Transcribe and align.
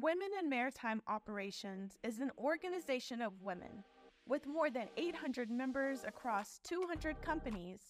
Women 0.00 0.28
in 0.40 0.48
Maritime 0.48 1.02
Operations 1.08 1.98
is 2.04 2.20
an 2.20 2.30
organization 2.38 3.20
of 3.20 3.32
women. 3.42 3.82
With 4.28 4.46
more 4.46 4.70
than 4.70 4.86
800 4.96 5.50
members 5.50 6.04
across 6.06 6.60
200 6.62 7.20
companies, 7.20 7.80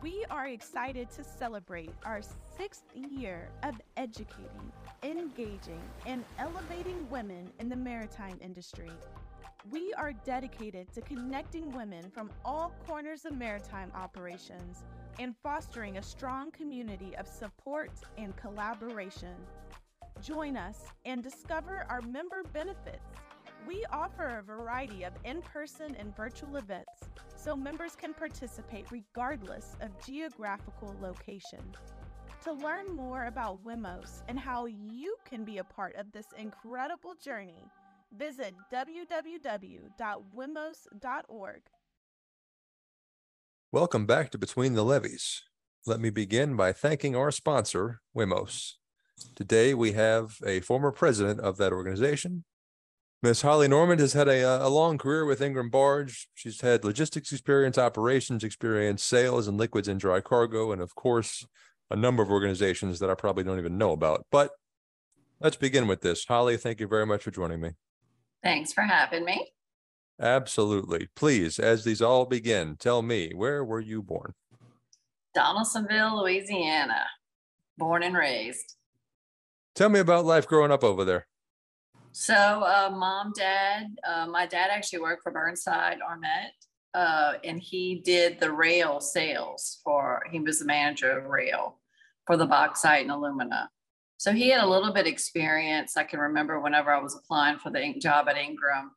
we 0.00 0.24
are 0.28 0.48
excited 0.48 1.08
to 1.12 1.22
celebrate 1.22 1.92
our 2.04 2.20
sixth 2.56 2.82
year 2.96 3.48
of 3.62 3.74
educating, 3.96 4.72
engaging, 5.04 5.82
and 6.04 6.24
elevating 6.38 7.08
women 7.10 7.52
in 7.60 7.68
the 7.68 7.76
maritime 7.76 8.38
industry. 8.40 8.90
We 9.70 9.92
are 9.94 10.12
dedicated 10.12 10.92
to 10.94 11.00
connecting 11.00 11.70
women 11.70 12.10
from 12.10 12.30
all 12.44 12.72
corners 12.88 13.24
of 13.24 13.36
maritime 13.36 13.92
operations 13.94 14.82
and 15.20 15.36
fostering 15.44 15.98
a 15.98 16.02
strong 16.02 16.50
community 16.50 17.14
of 17.16 17.28
support 17.28 17.92
and 18.18 18.34
collaboration. 18.36 19.36
Join 20.22 20.56
us 20.56 20.78
and 21.04 21.20
discover 21.20 21.84
our 21.88 22.00
member 22.00 22.44
benefits. 22.52 23.02
We 23.66 23.84
offer 23.90 24.38
a 24.38 24.42
variety 24.42 25.02
of 25.02 25.12
in 25.24 25.42
person 25.42 25.96
and 25.98 26.14
virtual 26.14 26.56
events 26.58 26.92
so 27.36 27.56
members 27.56 27.96
can 27.96 28.14
participate 28.14 28.86
regardless 28.92 29.74
of 29.80 29.90
geographical 30.06 30.94
location. 31.02 31.58
To 32.44 32.52
learn 32.52 32.94
more 32.94 33.24
about 33.24 33.64
WIMOS 33.64 34.22
and 34.28 34.38
how 34.38 34.66
you 34.66 35.16
can 35.24 35.42
be 35.44 35.58
a 35.58 35.64
part 35.64 35.96
of 35.96 36.12
this 36.12 36.26
incredible 36.38 37.16
journey, 37.16 37.68
visit 38.16 38.54
www.wimos.org. 38.72 39.90
Welcome 43.72 44.06
back 44.06 44.30
to 44.30 44.38
Between 44.38 44.74
the 44.74 44.84
Levees. 44.84 45.42
Let 45.84 45.98
me 45.98 46.10
begin 46.10 46.54
by 46.54 46.72
thanking 46.72 47.16
our 47.16 47.32
sponsor, 47.32 48.02
WIMOS. 48.16 48.74
Today 49.34 49.74
we 49.74 49.92
have 49.92 50.36
a 50.46 50.60
former 50.60 50.92
president 50.92 51.40
of 51.40 51.56
that 51.56 51.72
organization. 51.72 52.44
Miss 53.22 53.42
Holly 53.42 53.68
Normand 53.68 54.00
has 54.00 54.14
had 54.14 54.26
a, 54.26 54.42
uh, 54.42 54.66
a 54.66 54.68
long 54.68 54.98
career 54.98 55.24
with 55.24 55.40
Ingram 55.40 55.70
Barge. 55.70 56.28
She's 56.34 56.60
had 56.60 56.84
logistics 56.84 57.30
experience, 57.30 57.78
operations 57.78 58.42
experience, 58.42 59.04
sales 59.04 59.46
and 59.46 59.56
liquids 59.56 59.86
and 59.86 60.00
dry 60.00 60.20
cargo, 60.20 60.72
and 60.72 60.82
of 60.82 60.94
course, 60.96 61.46
a 61.90 61.94
number 61.94 62.22
of 62.22 62.30
organizations 62.30 62.98
that 62.98 63.10
I 63.10 63.14
probably 63.14 63.44
don't 63.44 63.60
even 63.60 63.78
know 63.78 63.92
about. 63.92 64.26
But 64.32 64.50
let's 65.40 65.56
begin 65.56 65.86
with 65.86 66.00
this. 66.00 66.24
Holly, 66.24 66.56
thank 66.56 66.80
you 66.80 66.88
very 66.88 67.06
much 67.06 67.22
for 67.22 67.30
joining 67.30 67.60
me. 67.60 67.70
Thanks 68.42 68.72
for 68.72 68.82
having 68.82 69.24
me. 69.24 69.52
Absolutely. 70.20 71.08
Please, 71.14 71.58
as 71.60 71.84
these 71.84 72.02
all 72.02 72.26
begin, 72.26 72.76
tell 72.76 73.02
me, 73.02 73.32
where 73.34 73.64
were 73.64 73.80
you 73.80 74.02
born? 74.02 74.34
Donaldsonville, 75.34 76.20
Louisiana, 76.20 77.06
born 77.78 78.02
and 78.02 78.16
raised. 78.16 78.76
Tell 79.74 79.88
me 79.88 80.00
about 80.00 80.24
life 80.24 80.46
growing 80.46 80.70
up 80.70 80.84
over 80.84 81.04
there. 81.04 81.26
So, 82.12 82.34
uh, 82.34 82.92
mom, 82.94 83.32
dad, 83.34 83.86
uh, 84.06 84.26
my 84.26 84.46
dad 84.46 84.68
actually 84.70 85.00
worked 85.00 85.22
for 85.22 85.32
Burnside 85.32 85.98
Ormet, 86.00 86.50
uh, 86.92 87.38
and 87.42 87.58
he 87.58 88.02
did 88.04 88.38
the 88.38 88.52
rail 88.52 89.00
sales 89.00 89.80
for, 89.82 90.22
he 90.30 90.38
was 90.38 90.58
the 90.58 90.66
manager 90.66 91.18
of 91.18 91.24
rail 91.24 91.80
for 92.26 92.36
the 92.36 92.44
bauxite 92.44 93.02
and 93.02 93.10
alumina. 93.10 93.70
So 94.18 94.30
he 94.32 94.50
had 94.50 94.62
a 94.62 94.68
little 94.68 94.92
bit 94.92 95.06
experience. 95.06 95.96
I 95.96 96.04
can 96.04 96.20
remember 96.20 96.60
whenever 96.60 96.92
I 96.92 97.00
was 97.00 97.16
applying 97.16 97.58
for 97.58 97.70
the 97.70 97.82
ink 97.82 98.00
job 98.00 98.28
at 98.28 98.36
Ingram, 98.36 98.92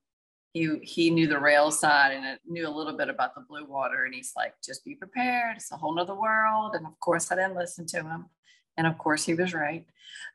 he 0.54 0.78
he 0.84 1.10
knew 1.10 1.28
the 1.28 1.40
rail 1.40 1.72
side 1.72 2.12
and 2.12 2.38
knew 2.48 2.68
a 2.68 2.70
little 2.70 2.96
bit 2.96 3.10
about 3.10 3.34
the 3.34 3.42
blue 3.42 3.66
water. 3.66 4.06
And 4.06 4.14
he's 4.14 4.34
like, 4.36 4.54
just 4.64 4.86
be 4.86 4.94
prepared. 4.94 5.58
It's 5.58 5.72
a 5.72 5.78
whole 5.78 5.96
nother 5.96 6.14
world. 6.14 6.76
And 6.76 6.86
of 6.86 7.00
course, 7.00 7.32
I 7.32 7.36
didn't 7.36 7.56
listen 7.56 7.88
to 7.88 8.04
him. 8.04 8.26
And 8.78 8.88
of 8.88 8.98
course, 8.98 9.26
he 9.26 9.34
was 9.34 9.54
right. 9.54 9.86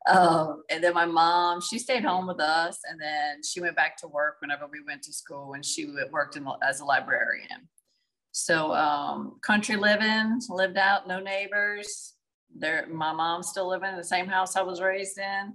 Um, 0.08 0.62
and 0.70 0.83
then 0.83 0.94
my 0.94 1.05
mom, 1.05 1.60
she 1.60 1.78
stayed 1.78 2.05
home 2.05 2.27
with 2.27 2.41
us, 2.41 2.78
and 2.88 3.00
then 3.00 3.42
she 3.42 3.60
went 3.60 3.77
back 3.77 3.96
to 3.98 4.08
work 4.08 4.36
whenever 4.41 4.66
we 4.66 4.83
went 4.86 5.02
to 5.02 5.12
school, 5.12 5.52
and 5.55 5.64
she 5.64 5.92
worked 6.10 6.36
in, 6.36 6.46
as 6.66 6.80
a 6.80 6.84
librarian. 6.84 7.68
So 8.33 8.72
um, 8.72 9.38
country 9.42 9.77
living, 9.77 10.40
lived 10.48 10.78
out, 10.78 11.06
no 11.06 11.20
neighbors. 11.20 12.14
There, 12.56 12.86
my 12.89 13.12
mom's 13.12 13.48
still 13.48 13.68
living 13.68 13.90
in 13.90 13.96
the 13.96 14.05
same 14.05 14.27
house 14.27 14.57
I 14.57 14.62
was 14.62 14.80
raised 14.80 15.18
in. 15.18 15.55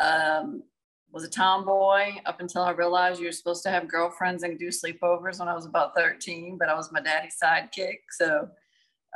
Um, 0.00 0.62
was 1.10 1.24
a 1.24 1.30
tomboy 1.30 2.12
up 2.26 2.40
until 2.40 2.62
I 2.62 2.72
realized 2.72 3.20
you 3.20 3.26
were 3.26 3.32
supposed 3.32 3.62
to 3.62 3.70
have 3.70 3.88
girlfriends 3.88 4.42
and 4.42 4.58
do 4.58 4.68
sleepovers 4.68 5.38
when 5.38 5.48
I 5.48 5.54
was 5.54 5.64
about 5.64 5.94
13, 5.96 6.58
but 6.58 6.68
I 6.68 6.74
was 6.74 6.92
my 6.92 7.00
daddy's 7.00 7.36
sidekick. 7.42 8.00
So 8.10 8.48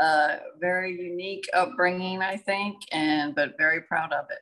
uh, 0.00 0.36
very 0.58 1.00
unique 1.00 1.44
upbringing, 1.52 2.22
I 2.22 2.36
think, 2.36 2.76
and 2.90 3.34
but 3.34 3.58
very 3.58 3.82
proud 3.82 4.12
of 4.12 4.26
it. 4.30 4.38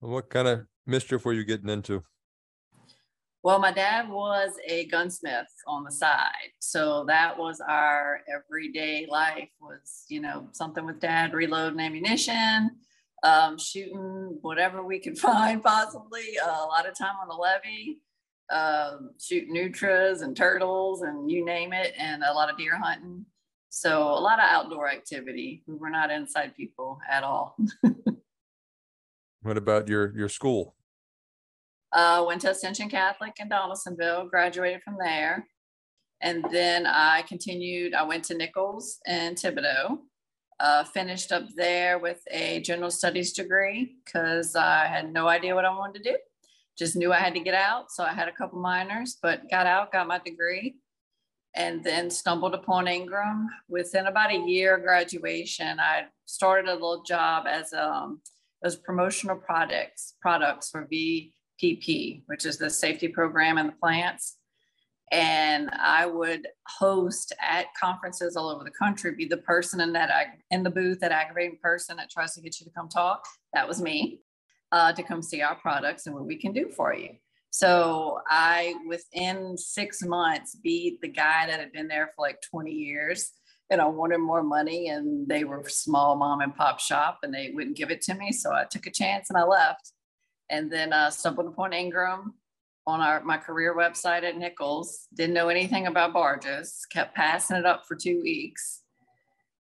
What 0.00 0.28
kind 0.28 0.48
of 0.48 0.66
mischief 0.86 1.24
were 1.24 1.32
you 1.32 1.44
getting 1.44 1.68
into? 1.70 2.02
Well, 3.44 3.58
my 3.58 3.72
dad 3.72 4.08
was 4.08 4.52
a 4.66 4.86
gunsmith 4.86 5.52
on 5.66 5.84
the 5.84 5.92
side. 5.92 6.52
So 6.60 7.04
that 7.08 7.38
was 7.38 7.60
our 7.60 8.20
everyday 8.26 9.06
life 9.06 9.50
was, 9.60 10.06
you 10.08 10.20
know, 10.20 10.48
something 10.52 10.86
with 10.86 10.98
dad, 10.98 11.34
reloading 11.34 11.78
ammunition, 11.78 12.70
um, 13.22 13.58
shooting 13.58 14.38
whatever 14.40 14.82
we 14.82 14.98
could 14.98 15.18
find 15.30 15.62
possibly, 15.62 16.38
uh, 16.42 16.64
a 16.64 16.66
lot 16.66 16.88
of 16.88 16.96
time 16.96 17.16
on 17.20 17.28
the 17.28 17.34
levee, 17.34 17.98
um, 18.50 19.10
shooting 19.20 19.52
nutrias 19.52 20.22
and 20.22 20.34
turtles 20.34 21.02
and 21.02 21.30
you 21.30 21.44
name 21.44 21.74
it, 21.74 21.92
and 21.98 22.22
a 22.22 22.32
lot 22.32 22.50
of 22.50 22.56
deer 22.56 22.78
hunting. 22.78 23.26
So 23.74 24.02
a 24.02 24.20
lot 24.20 24.38
of 24.38 24.44
outdoor 24.48 24.88
activity. 24.88 25.64
We 25.66 25.74
were 25.74 25.90
not 25.90 26.08
inside 26.08 26.54
people 26.56 27.00
at 27.10 27.24
all. 27.24 27.56
what 29.42 29.56
about 29.58 29.88
your 29.88 30.16
your 30.16 30.28
school? 30.28 30.76
Uh, 31.92 32.24
went 32.24 32.40
to 32.42 32.50
Ascension 32.50 32.88
Catholic 32.88 33.32
in 33.40 33.48
Donaldsonville, 33.48 34.28
graduated 34.28 34.80
from 34.84 34.96
there. 34.96 35.48
And 36.20 36.44
then 36.52 36.86
I 36.86 37.22
continued, 37.22 37.94
I 37.94 38.04
went 38.04 38.22
to 38.26 38.36
Nicholls 38.36 39.00
and 39.08 39.36
Thibodaux, 39.36 39.98
uh, 40.60 40.84
finished 40.84 41.32
up 41.32 41.42
there 41.56 41.98
with 41.98 42.22
a 42.30 42.60
general 42.60 42.92
studies 42.92 43.32
degree 43.32 43.96
because 44.04 44.54
I 44.54 44.86
had 44.86 45.12
no 45.12 45.26
idea 45.26 45.54
what 45.56 45.64
I 45.64 45.76
wanted 45.76 46.04
to 46.04 46.12
do. 46.12 46.18
Just 46.78 46.94
knew 46.94 47.12
I 47.12 47.18
had 47.18 47.34
to 47.34 47.40
get 47.40 47.54
out. 47.54 47.90
So 47.90 48.04
I 48.04 48.12
had 48.12 48.28
a 48.28 48.32
couple 48.32 48.60
minors, 48.60 49.18
but 49.20 49.50
got 49.50 49.66
out, 49.66 49.90
got 49.90 50.06
my 50.06 50.20
degree 50.20 50.76
and 51.54 51.84
then 51.84 52.10
stumbled 52.10 52.54
upon 52.54 52.88
Ingram. 52.88 53.48
Within 53.68 54.06
about 54.06 54.32
a 54.32 54.38
year 54.38 54.76
of 54.76 54.82
graduation, 54.82 55.78
I 55.78 56.06
started 56.26 56.68
a 56.68 56.74
little 56.74 57.02
job 57.02 57.46
as 57.46 57.72
um, 57.72 58.20
as 58.64 58.76
promotional 58.76 59.36
products 59.36 60.14
products 60.20 60.70
for 60.70 60.88
VPP, 60.92 62.22
which 62.26 62.46
is 62.46 62.58
the 62.58 62.70
safety 62.70 63.08
program 63.08 63.58
in 63.58 63.66
the 63.66 63.72
plants. 63.72 64.36
And 65.12 65.70
I 65.70 66.06
would 66.06 66.48
host 66.66 67.32
at 67.40 67.66
conferences 67.80 68.36
all 68.36 68.48
over 68.48 68.64
the 68.64 68.70
country, 68.70 69.14
be 69.14 69.26
the 69.26 69.36
person 69.36 69.80
in 69.80 69.92
that 69.92 70.10
in 70.50 70.62
the 70.62 70.70
booth, 70.70 71.00
that 71.00 71.12
aggravating 71.12 71.58
person 71.62 71.96
that 71.98 72.10
tries 72.10 72.34
to 72.34 72.40
get 72.40 72.58
you 72.58 72.66
to 72.66 72.72
come 72.72 72.88
talk. 72.88 73.24
That 73.52 73.68
was 73.68 73.80
me 73.80 74.20
uh, 74.72 74.92
to 74.92 75.02
come 75.02 75.22
see 75.22 75.42
our 75.42 75.54
products 75.54 76.06
and 76.06 76.14
what 76.14 76.26
we 76.26 76.36
can 76.36 76.52
do 76.52 76.68
for 76.68 76.94
you. 76.94 77.10
So 77.54 78.18
I, 78.26 78.74
within 78.84 79.56
six 79.56 80.02
months, 80.02 80.56
beat 80.56 81.00
the 81.00 81.06
guy 81.06 81.46
that 81.46 81.60
had 81.60 81.70
been 81.70 81.86
there 81.86 82.10
for 82.16 82.22
like 82.22 82.42
20 82.50 82.72
years. 82.72 83.30
And 83.70 83.80
I 83.80 83.86
wanted 83.86 84.18
more 84.18 84.42
money, 84.42 84.88
and 84.88 85.28
they 85.28 85.44
were 85.44 85.62
small 85.68 86.16
mom 86.16 86.40
and 86.40 86.52
pop 86.52 86.80
shop, 86.80 87.20
and 87.22 87.32
they 87.32 87.52
wouldn't 87.54 87.76
give 87.76 87.92
it 87.92 88.02
to 88.02 88.14
me. 88.14 88.32
So 88.32 88.52
I 88.52 88.64
took 88.64 88.86
a 88.86 88.90
chance 88.90 89.30
and 89.30 89.38
I 89.38 89.44
left. 89.44 89.92
And 90.50 90.68
then 90.68 90.92
uh, 90.92 91.10
stumbled 91.10 91.46
upon 91.46 91.72
Ingram 91.72 92.34
on 92.88 93.00
our 93.00 93.22
my 93.22 93.36
career 93.36 93.72
website 93.72 94.24
at 94.24 94.36
Nicholls. 94.36 95.06
Didn't 95.14 95.34
know 95.34 95.48
anything 95.48 95.86
about 95.86 96.12
barges. 96.12 96.84
Kept 96.90 97.14
passing 97.14 97.56
it 97.56 97.64
up 97.64 97.86
for 97.86 97.94
two 97.94 98.20
weeks 98.20 98.80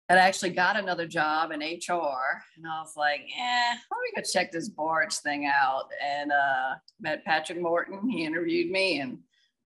had 0.09 0.19
actually 0.19 0.50
got 0.50 0.78
another 0.78 1.06
job 1.06 1.50
in 1.50 1.61
HR. 1.61 2.43
And 2.56 2.67
I 2.67 2.81
was 2.81 2.94
like, 2.97 3.21
eh, 3.21 3.71
let 3.71 4.00
me 4.00 4.12
go 4.15 4.22
check 4.22 4.53
this 4.53 4.69
barge 4.69 5.15
thing 5.15 5.47
out. 5.47 5.91
And 6.05 6.31
uh, 6.31 6.75
met 7.00 7.25
Patrick 7.25 7.61
Morton. 7.61 8.08
He 8.08 8.25
interviewed 8.25 8.70
me 8.70 9.00
and 9.00 9.19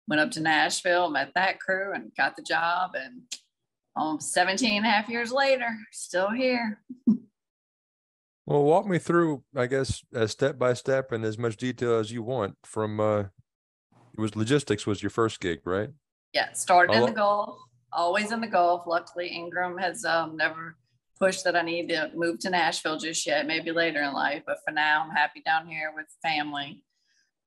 went 0.08 0.22
up 0.22 0.32
to 0.32 0.42
Nashville, 0.42 1.10
met 1.10 1.32
that 1.36 1.60
crew 1.60 1.94
and 1.94 2.12
got 2.18 2.36
the 2.36 2.42
job. 2.42 2.92
And 2.96 3.22
um, 3.96 4.20
17 4.20 4.78
and 4.78 4.86
a 4.86 4.90
half 4.90 5.08
years 5.08 5.32
later, 5.32 5.70
still 5.92 6.32
here. 6.32 6.82
well, 8.46 8.64
walk 8.64 8.88
me 8.88 8.98
through, 8.98 9.44
I 9.56 9.68
guess, 9.68 10.04
as 10.14 10.32
step 10.32 10.58
by 10.58 10.74
step 10.74 11.12
and 11.12 11.24
as 11.24 11.38
much 11.38 11.58
detail 11.58 12.00
as 12.00 12.12
you 12.12 12.24
want 12.24 12.56
from 12.64 13.00
uh, 13.00 13.20
it 13.20 14.20
was 14.20 14.36
logistics 14.36 14.88
was 14.88 15.04
your 15.04 15.12
first 15.12 15.40
gig, 15.40 15.60
right? 15.64 15.90
Yeah, 16.34 16.52
started 16.54 16.96
in 16.96 17.06
the 17.06 17.12
Gulf 17.12 17.60
always 17.96 18.32
in 18.32 18.42
the 18.42 18.48
Gulf. 18.48 18.84
Luckily, 18.88 19.28
Ingram 19.28 19.78
has 19.78 20.06
um, 20.06 20.38
never 20.38 20.76
pushed 21.20 21.44
that 21.44 21.56
I 21.56 21.62
need 21.62 21.90
to 21.90 22.12
move 22.16 22.40
to 22.40 22.50
Nashville 22.50 22.98
just 22.98 23.26
yet, 23.26 23.48
maybe 23.48 23.72
later 23.72 24.02
in 24.02 24.14
life. 24.14 24.44
But 24.46 24.58
for 24.66 24.72
now, 24.72 25.04
I'm 25.04 25.16
happy 25.16 25.42
down 25.46 25.68
here 25.68 25.92
with 25.96 26.08
family. 26.22 26.82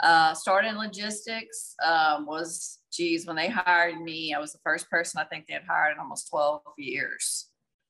Uh, 0.03 0.35
started 0.35 0.69
in 0.69 0.79
logistics 0.79 1.75
um, 1.85 2.27
was, 2.27 2.79
geez, 2.93 3.27
when 3.27 3.37
they 3.37 3.49
hired 3.49 4.01
me, 4.01 4.35
I 4.35 4.39
was 4.39 4.53
the 4.53 4.61
first 4.63 4.91
person 4.91 5.21
I 5.21 5.25
think 5.25 5.47
they 5.47 5.55
had 5.55 5.65
hired 5.69 5.95
in 5.95 6.01
almost 6.01 6.29
12 6.31 6.61
years. 6.77 7.49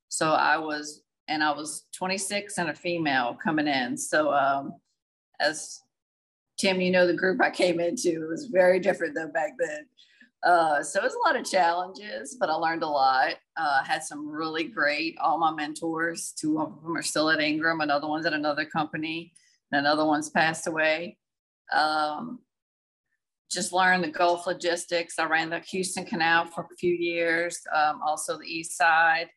So 0.09 0.31
I 0.31 0.57
was, 0.57 1.03
and 1.29 1.43
I 1.43 1.51
was 1.51 1.87
26 1.97 2.59
and 2.59 2.71
a 2.71 2.75
female 2.75 3.37
coming 3.43 3.67
in. 3.67 3.97
So 3.97 4.33
um, 4.33 4.75
as 5.41 5.81
Tim, 6.59 6.81
you 6.81 6.91
know, 6.91 7.07
the 7.07 7.15
group 7.15 7.43
I 7.43 7.51
came 7.51 7.81
into 7.81 8.29
was 8.29 8.47
very 8.47 8.81
different 8.81 9.15
than 9.15 9.33
back 9.33 9.53
then. 9.59 9.87
Uh, 10.47 10.81
so 10.81 11.01
it 11.01 11.03
was 11.03 11.15
a 11.15 11.29
lot 11.29 11.35
of 11.35 11.45
challenges, 11.45 12.37
but 12.39 12.49
I 12.49 12.55
learned 12.55 12.85
a 12.85 12.89
lot. 12.89 13.35
Uh, 13.57 13.83
had 13.83 14.05
some 14.05 14.29
really 14.29 14.63
great, 14.63 15.19
all 15.21 15.39
my 15.39 15.51
mentors, 15.51 16.33
two 16.41 16.61
of 16.61 16.81
them 16.83 16.97
are 16.97 17.03
still 17.03 17.31
at 17.31 17.41
Ingram, 17.41 17.81
another 17.81 18.07
one's 18.07 18.27
at 18.27 18.33
another 18.33 18.65
company, 18.65 19.33
and 19.73 19.81
another 19.81 20.05
one's 20.05 20.31
passed 20.31 20.69
away. 20.69 21.19
Um, 21.73 22.39
just 23.51 23.73
learned 23.73 24.05
the 24.05 24.09
Gulf 24.09 24.47
logistics. 24.47 25.19
I 25.19 25.25
ran 25.25 25.51
the 25.51 25.59
Houston 25.59 26.05
Canal 26.05 26.47
for 26.47 26.61
a 26.61 26.77
few 26.79 26.95
years, 26.95 27.61
um, 27.75 28.01
also 28.01 28.39
the 28.39 28.47
East 28.47 28.77
Side. 28.77 29.29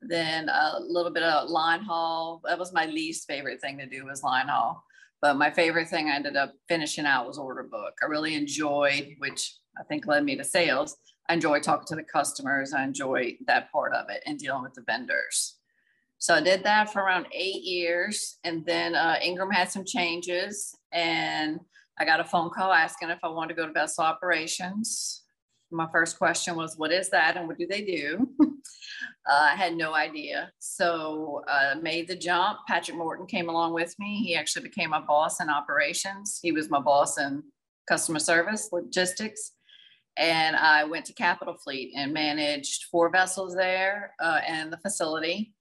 Then 0.00 0.48
a 0.48 0.78
little 0.80 1.12
bit 1.12 1.24
of 1.24 1.50
line 1.50 1.82
haul. 1.82 2.40
That 2.46 2.58
was 2.58 2.72
my 2.72 2.86
least 2.86 3.26
favorite 3.28 3.60
thing 3.60 3.76
to 3.78 3.86
do 3.86 4.06
was 4.06 4.22
line 4.22 4.48
haul. 4.48 4.82
But 5.20 5.36
my 5.36 5.50
favorite 5.50 5.88
thing 5.88 6.08
I 6.08 6.16
ended 6.16 6.36
up 6.36 6.54
finishing 6.68 7.04
out 7.04 7.26
was 7.26 7.36
order 7.36 7.64
book. 7.64 7.94
I 8.02 8.06
really 8.06 8.34
enjoyed, 8.34 9.14
which 9.18 9.54
I 9.78 9.82
think 9.84 10.06
led 10.06 10.24
me 10.24 10.36
to 10.36 10.44
sales. 10.44 10.96
I 11.28 11.34
enjoy 11.34 11.60
talking 11.60 11.86
to 11.88 11.96
the 11.96 12.02
customers. 12.02 12.72
I 12.72 12.84
enjoy 12.84 13.36
that 13.46 13.72
part 13.72 13.94
of 13.94 14.10
it 14.10 14.22
and 14.26 14.38
dealing 14.38 14.62
with 14.62 14.74
the 14.74 14.82
vendors. 14.82 15.56
So 16.18 16.34
I 16.34 16.40
did 16.40 16.62
that 16.64 16.92
for 16.92 17.02
around 17.02 17.26
eight 17.32 17.62
years. 17.62 18.38
And 18.44 18.64
then 18.64 18.94
uh, 18.94 19.16
Ingram 19.22 19.50
had 19.50 19.70
some 19.70 19.84
changes 19.84 20.76
and 20.92 21.60
I 21.98 22.04
got 22.04 22.20
a 22.20 22.24
phone 22.24 22.50
call 22.50 22.72
asking 22.72 23.10
if 23.10 23.18
I 23.22 23.28
wanted 23.28 23.54
to 23.54 23.60
go 23.60 23.66
to 23.66 23.72
vessel 23.72 24.04
operations. 24.04 25.22
My 25.70 25.88
first 25.92 26.18
question 26.18 26.56
was, 26.56 26.76
What 26.76 26.92
is 26.92 27.10
that 27.10 27.36
and 27.36 27.46
what 27.46 27.58
do 27.58 27.66
they 27.66 27.82
do? 27.82 28.28
uh, 28.42 28.52
I 29.32 29.54
had 29.56 29.76
no 29.76 29.94
idea. 29.94 30.50
So 30.58 31.42
I 31.48 31.72
uh, 31.72 31.74
made 31.76 32.08
the 32.08 32.16
jump. 32.16 32.60
Patrick 32.68 32.96
Morton 32.96 33.26
came 33.26 33.48
along 33.48 33.74
with 33.74 33.94
me. 33.98 34.22
He 34.24 34.34
actually 34.34 34.62
became 34.62 34.90
my 34.90 35.00
boss 35.00 35.40
in 35.40 35.48
operations. 35.48 36.38
He 36.42 36.52
was 36.52 36.70
my 36.70 36.80
boss 36.80 37.18
in 37.18 37.42
customer 37.88 38.18
service, 38.18 38.70
logistics. 38.72 39.52
And 40.16 40.54
I 40.54 40.84
went 40.84 41.04
to 41.06 41.12
Capital 41.12 41.54
Fleet 41.54 41.92
and 41.96 42.12
managed 42.12 42.84
four 42.84 43.10
vessels 43.10 43.54
there 43.54 44.14
uh, 44.20 44.40
and 44.46 44.72
the 44.72 44.78
facility. 44.78 45.52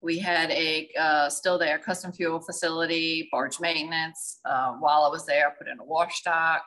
We 0.00 0.18
had 0.18 0.50
a 0.50 0.90
uh, 0.98 1.30
still 1.30 1.58
there 1.58 1.78
custom 1.78 2.12
fuel 2.12 2.40
facility, 2.40 3.28
barge 3.30 3.60
maintenance. 3.60 4.40
Uh, 4.44 4.72
while 4.80 5.04
I 5.04 5.08
was 5.08 5.24
there, 5.24 5.46
I 5.46 5.50
put 5.56 5.68
in 5.68 5.78
a 5.78 5.84
wash 5.84 6.22
dock. 6.22 6.64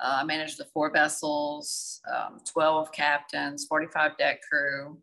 Uh, 0.00 0.18
I 0.22 0.24
managed 0.24 0.58
the 0.58 0.66
four 0.72 0.90
vessels, 0.90 2.00
um, 2.12 2.38
12 2.44 2.90
captains, 2.92 3.66
45 3.68 4.16
deck 4.16 4.40
crew. 4.48 4.98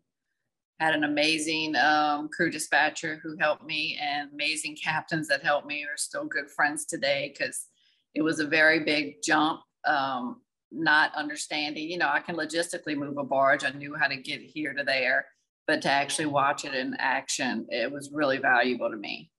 Had 0.80 0.94
an 0.94 1.04
amazing 1.04 1.74
um, 1.76 2.28
crew 2.28 2.50
dispatcher 2.50 3.18
who 3.22 3.36
helped 3.38 3.64
me, 3.64 3.98
and 4.00 4.30
amazing 4.32 4.76
captains 4.82 5.26
that 5.28 5.42
helped 5.42 5.66
me 5.66 5.84
are 5.84 5.96
still 5.96 6.26
good 6.26 6.50
friends 6.50 6.84
today 6.84 7.32
because 7.32 7.66
it 8.14 8.20
was 8.20 8.40
a 8.40 8.46
very 8.46 8.80
big 8.80 9.22
jump. 9.22 9.60
Um, 9.86 10.42
not 10.72 11.14
understanding, 11.14 11.88
you 11.88 11.98
know, 11.98 12.08
I 12.08 12.20
can 12.20 12.36
logistically 12.36 12.96
move 12.96 13.18
a 13.18 13.24
barge. 13.24 13.64
I 13.64 13.70
knew 13.70 13.94
how 13.94 14.08
to 14.08 14.16
get 14.16 14.40
here 14.40 14.74
to 14.74 14.84
there 14.84 15.26
but 15.66 15.82
to 15.82 15.90
actually 15.90 16.26
watch 16.26 16.64
it 16.64 16.74
in 16.74 16.94
action, 16.98 17.66
it 17.70 17.90
was 17.90 18.10
really 18.12 18.38
valuable 18.38 18.90
to 18.90 18.96
me. 18.96 19.30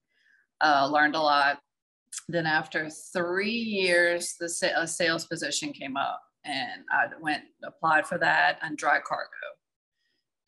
Uh, 0.60 0.88
learned 0.90 1.16
a 1.16 1.20
lot. 1.20 1.60
Then 2.28 2.46
after 2.46 2.90
three 2.90 3.50
years, 3.50 4.34
the 4.38 4.48
sa- 4.48 4.84
sales 4.84 5.26
position 5.26 5.72
came 5.72 5.96
up, 5.96 6.20
and 6.44 6.82
I 6.90 7.06
went 7.20 7.44
applied 7.64 8.06
for 8.06 8.18
that 8.18 8.58
on 8.62 8.76
dry 8.76 9.00
cargo. 9.00 9.30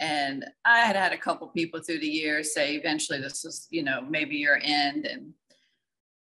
And 0.01 0.47
I 0.65 0.81
had 0.81 0.97
had 0.97 1.13
a 1.13 1.19
couple 1.19 1.47
people 1.49 1.81
through 1.81 2.01
the 2.01 2.07
years 2.07 2.55
say, 2.55 2.75
eventually, 2.75 3.21
this 3.21 3.45
is 3.45 3.67
you 3.71 3.83
know 3.83 4.01
maybe 4.01 4.37
your 4.37 4.59
end. 4.63 5.07
And 5.07 5.33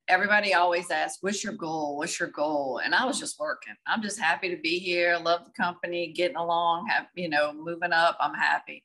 everybody 0.08 0.54
always 0.54 0.92
asks, 0.92 1.22
"What's 1.22 1.44
your 1.44 1.54
goal? 1.54 1.98
What's 1.98 2.20
your 2.20 2.30
goal?" 2.30 2.80
And 2.84 2.94
I 2.94 3.06
was 3.06 3.20
just 3.20 3.40
working. 3.40 3.76
I'm 3.88 4.02
just 4.02 4.20
happy 4.20 4.50
to 4.50 4.62
be 4.62 4.80
here. 4.80 5.18
Love 5.18 5.46
the 5.46 5.52
company, 5.52 6.14
getting 6.14 6.38
along, 6.38 6.88
have 6.88 7.08
you 7.16 7.30
know, 7.30 7.54
moving 7.54 7.94
up. 7.94 8.18
I'm 8.20 8.34
happy. 8.34 8.84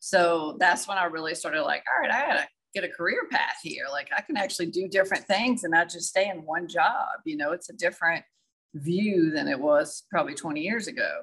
So 0.00 0.56
that's 0.60 0.86
when 0.86 0.98
I 0.98 1.04
really 1.04 1.34
started 1.34 1.62
like, 1.62 1.84
all 1.88 2.00
right, 2.00 2.12
I 2.12 2.26
gotta 2.26 2.48
get 2.74 2.84
a 2.84 2.88
career 2.88 3.26
path 3.30 3.58
here. 3.62 3.86
Like 3.90 4.08
I 4.16 4.20
can 4.20 4.36
actually 4.36 4.66
do 4.66 4.86
different 4.88 5.26
things 5.26 5.64
and 5.64 5.72
not 5.72 5.88
just 5.88 6.08
stay 6.08 6.28
in 6.28 6.44
one 6.44 6.68
job. 6.68 7.08
You 7.24 7.36
know, 7.36 7.52
it's 7.52 7.70
a 7.70 7.72
different 7.72 8.24
view 8.74 9.30
than 9.30 9.48
it 9.48 9.58
was 9.58 10.04
probably 10.10 10.34
20 10.34 10.60
years 10.60 10.86
ago. 10.86 11.22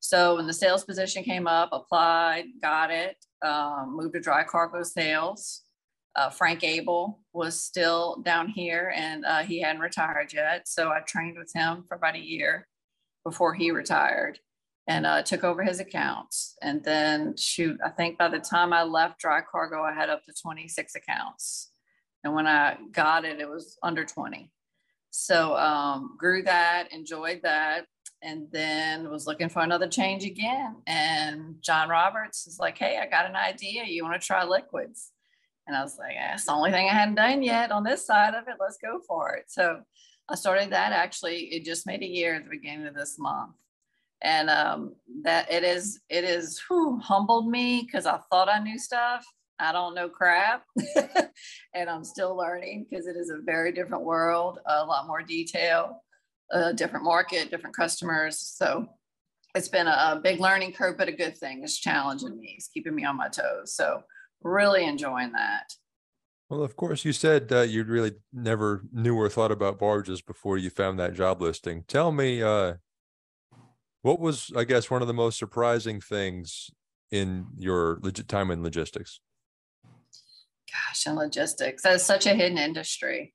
So 0.00 0.36
when 0.36 0.46
the 0.46 0.52
sales 0.52 0.84
position 0.84 1.24
came 1.24 1.46
up, 1.46 1.70
applied, 1.72 2.46
got 2.62 2.90
it, 2.90 3.16
um, 3.42 3.96
moved 3.96 4.14
to 4.14 4.20
dry 4.20 4.44
cargo 4.44 4.82
sales. 4.82 5.62
Uh, 6.18 6.28
Frank 6.30 6.64
Abel 6.64 7.20
was 7.32 7.60
still 7.60 8.20
down 8.24 8.48
here 8.48 8.92
and 8.96 9.24
uh, 9.24 9.44
he 9.44 9.60
hadn't 9.60 9.80
retired 9.80 10.32
yet. 10.32 10.66
So 10.66 10.88
I 10.88 10.98
trained 11.06 11.38
with 11.38 11.52
him 11.54 11.84
for 11.86 11.94
about 11.94 12.16
a 12.16 12.20
year 12.20 12.66
before 13.24 13.54
he 13.54 13.70
retired 13.70 14.40
and 14.88 15.06
uh, 15.06 15.22
took 15.22 15.44
over 15.44 15.62
his 15.62 15.78
accounts. 15.78 16.56
And 16.60 16.82
then, 16.82 17.36
shoot, 17.36 17.78
I 17.86 17.90
think 17.90 18.18
by 18.18 18.26
the 18.26 18.40
time 18.40 18.72
I 18.72 18.82
left 18.82 19.20
dry 19.20 19.42
cargo, 19.42 19.82
I 19.82 19.92
had 19.92 20.10
up 20.10 20.24
to 20.24 20.32
26 20.32 20.96
accounts. 20.96 21.70
And 22.24 22.34
when 22.34 22.48
I 22.48 22.78
got 22.90 23.24
it, 23.24 23.38
it 23.38 23.48
was 23.48 23.78
under 23.84 24.04
20. 24.04 24.50
So 25.10 25.56
um, 25.56 26.16
grew 26.18 26.42
that, 26.42 26.92
enjoyed 26.92 27.42
that, 27.44 27.86
and 28.22 28.48
then 28.50 29.08
was 29.08 29.28
looking 29.28 29.50
for 29.50 29.62
another 29.62 29.86
change 29.86 30.24
again. 30.24 30.82
And 30.84 31.56
John 31.60 31.88
Roberts 31.88 32.48
is 32.48 32.58
like, 32.58 32.76
"Hey, 32.76 32.98
I 33.00 33.06
got 33.06 33.26
an 33.26 33.36
idea. 33.36 33.84
You 33.84 34.02
want 34.02 34.20
to 34.20 34.26
try 34.26 34.44
liquids?" 34.44 35.12
And 35.68 35.76
I 35.76 35.82
was 35.82 35.98
like, 35.98 36.16
"That's 36.16 36.46
the 36.46 36.52
only 36.52 36.72
thing 36.72 36.88
I 36.88 36.94
hadn't 36.94 37.14
done 37.14 37.42
yet 37.42 37.70
on 37.70 37.84
this 37.84 38.04
side 38.04 38.34
of 38.34 38.48
it. 38.48 38.56
Let's 38.58 38.78
go 38.78 39.00
for 39.06 39.34
it." 39.36 39.44
So 39.48 39.82
I 40.28 40.34
started 40.34 40.70
that. 40.70 40.92
Actually, 40.92 41.44
it 41.54 41.64
just 41.64 41.86
made 41.86 42.02
a 42.02 42.06
year 42.06 42.34
at 42.34 42.44
the 42.44 42.50
beginning 42.50 42.86
of 42.86 42.94
this 42.94 43.18
month 43.18 43.54
and 44.22 44.50
um, 44.50 44.94
that 45.22 45.50
it 45.50 45.64
is 45.64 46.00
it 46.08 46.24
is 46.24 46.60
whew, 46.68 46.98
humbled 46.98 47.48
me 47.48 47.82
because 47.84 48.06
I 48.06 48.18
thought 48.30 48.48
I 48.48 48.58
knew 48.58 48.78
stuff. 48.78 49.24
I 49.60 49.72
don't 49.72 49.94
know 49.94 50.08
crap, 50.08 50.64
and 51.74 51.90
I'm 51.90 52.04
still 52.04 52.36
learning 52.36 52.86
because 52.88 53.06
it 53.06 53.16
is 53.16 53.30
a 53.30 53.42
very 53.42 53.72
different 53.72 54.04
world, 54.04 54.60
a 54.66 54.84
lot 54.84 55.08
more 55.08 55.22
detail, 55.22 56.04
a 56.52 56.72
different 56.72 57.04
market, 57.04 57.50
different 57.50 57.74
customers. 57.74 58.38
So 58.38 58.86
it's 59.56 59.68
been 59.68 59.88
a, 59.88 60.20
big 60.22 60.38
learning 60.38 60.74
curve, 60.74 60.96
but 60.96 61.08
a 61.08 61.12
good 61.12 61.36
thing. 61.36 61.64
It's 61.64 61.76
challenging 61.76 62.38
me. 62.38 62.54
It's 62.56 62.68
keeping 62.68 62.94
me 62.94 63.04
on 63.04 63.16
my 63.16 63.28
toes. 63.28 63.74
So 63.74 64.02
really 64.42 64.84
enjoying 64.84 65.32
that. 65.32 65.72
Well, 66.48 66.62
of 66.62 66.76
course, 66.76 67.04
you 67.04 67.12
said 67.12 67.52
uh, 67.52 67.60
you 67.60 67.84
really 67.84 68.12
never 68.32 68.82
knew 68.90 69.14
or 69.14 69.28
thought 69.28 69.52
about 69.52 69.78
barges 69.78 70.22
before 70.22 70.56
you 70.56 70.70
found 70.70 70.98
that 70.98 71.14
job 71.14 71.42
listing. 71.42 71.84
Tell 71.86 72.10
me, 72.10 72.42
uh, 72.42 72.74
what 74.02 74.18
was, 74.18 74.50
I 74.56 74.64
guess, 74.64 74.90
one 74.90 75.02
of 75.02 75.08
the 75.08 75.14
most 75.14 75.38
surprising 75.38 76.00
things 76.00 76.70
in 77.10 77.48
your 77.56 77.98
legit 78.02 78.28
time 78.28 78.50
in 78.50 78.62
logistics? 78.62 79.20
Gosh, 79.84 81.06
in 81.06 81.16
logistics, 81.16 81.82
that's 81.82 82.04
such 82.04 82.26
a 82.26 82.34
hidden 82.34 82.58
industry 82.58 83.34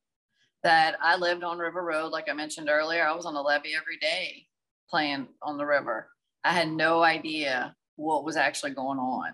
that 0.63 0.96
I 1.01 1.18
lived 1.18 1.44
on 1.44 1.60
River 1.60 1.84
Road, 1.84 2.12
like 2.12 2.30
I 2.30 2.34
mentioned 2.34 2.70
earlier. 2.70 3.06
I 3.06 3.16
was 3.16 3.25
on 3.25 3.34
the 3.34 3.42
levee 3.42 3.75
every 3.80 3.98
day 3.98 4.48
playing 4.89 5.27
on 5.42 5.58
the 5.58 5.66
river. 5.66 6.10
I 6.44 6.54
had 6.54 6.70
no 6.70 7.04
idea 7.04 7.75
what 7.96 8.24
was 8.24 8.38
actually 8.38 8.72
going 8.72 8.98
on. 8.98 9.34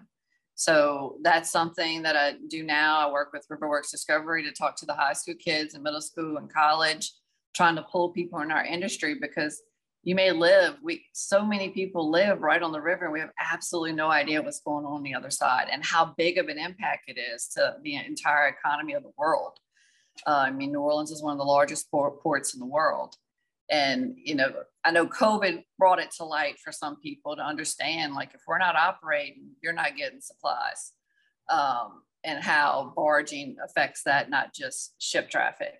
So 0.59 1.15
that's 1.21 1.49
something 1.49 2.01
that 2.01 2.17
I 2.17 2.33
do 2.49 2.63
now. 2.63 3.07
I 3.07 3.09
work 3.09 3.31
with 3.31 3.47
Riverworks 3.47 3.91
Discovery 3.91 4.43
to 4.43 4.51
talk 4.51 4.75
to 4.75 4.85
the 4.85 4.93
high 4.93 5.13
school 5.13 5.35
kids 5.35 5.73
and 5.73 5.81
middle 5.81 6.01
school 6.01 6.35
and 6.35 6.53
college, 6.53 7.13
trying 7.55 7.77
to 7.77 7.81
pull 7.83 8.09
people 8.09 8.41
in 8.41 8.51
our 8.51 8.65
industry 8.65 9.15
because 9.21 9.61
you 10.03 10.15
may 10.15 10.33
live 10.33 10.75
we 10.83 11.05
so 11.13 11.45
many 11.45 11.69
people 11.69 12.11
live 12.11 12.41
right 12.41 12.61
on 12.61 12.73
the 12.73 12.81
river 12.81 13.05
and 13.05 13.13
we 13.13 13.21
have 13.21 13.31
absolutely 13.39 13.93
no 13.93 14.09
idea 14.11 14.41
what's 14.41 14.59
going 14.59 14.85
on, 14.85 14.91
on 14.91 15.03
the 15.03 15.13
other 15.13 15.29
side 15.29 15.67
and 15.71 15.83
how 15.85 16.13
big 16.17 16.37
of 16.37 16.49
an 16.49 16.57
impact 16.57 17.05
it 17.07 17.17
is 17.17 17.47
to 17.47 17.75
the 17.83 17.95
entire 17.95 18.47
economy 18.47 18.93
of 18.93 19.03
the 19.03 19.11
world 19.17 19.59
uh, 20.25 20.43
i 20.47 20.51
mean 20.51 20.71
new 20.71 20.79
orleans 20.79 21.11
is 21.11 21.21
one 21.21 21.33
of 21.33 21.37
the 21.37 21.43
largest 21.43 21.91
port, 21.91 22.21
ports 22.21 22.53
in 22.53 22.61
the 22.61 22.65
world 22.65 23.15
and 23.69 24.15
you 24.17 24.35
know 24.35 24.51
i 24.83 24.91
know 24.91 25.05
covid 25.05 25.63
brought 25.77 25.99
it 25.99 26.11
to 26.11 26.23
light 26.23 26.57
for 26.63 26.71
some 26.71 26.99
people 27.01 27.35
to 27.35 27.41
understand 27.41 28.13
like 28.13 28.31
if 28.33 28.41
we're 28.47 28.57
not 28.57 28.75
operating 28.75 29.49
you're 29.61 29.73
not 29.73 29.95
getting 29.95 30.21
supplies 30.21 30.93
um, 31.49 32.03
and 32.23 32.43
how 32.43 32.93
barging 32.95 33.55
affects 33.63 34.03
that 34.03 34.29
not 34.29 34.53
just 34.53 34.93
ship 34.99 35.29
traffic 35.29 35.79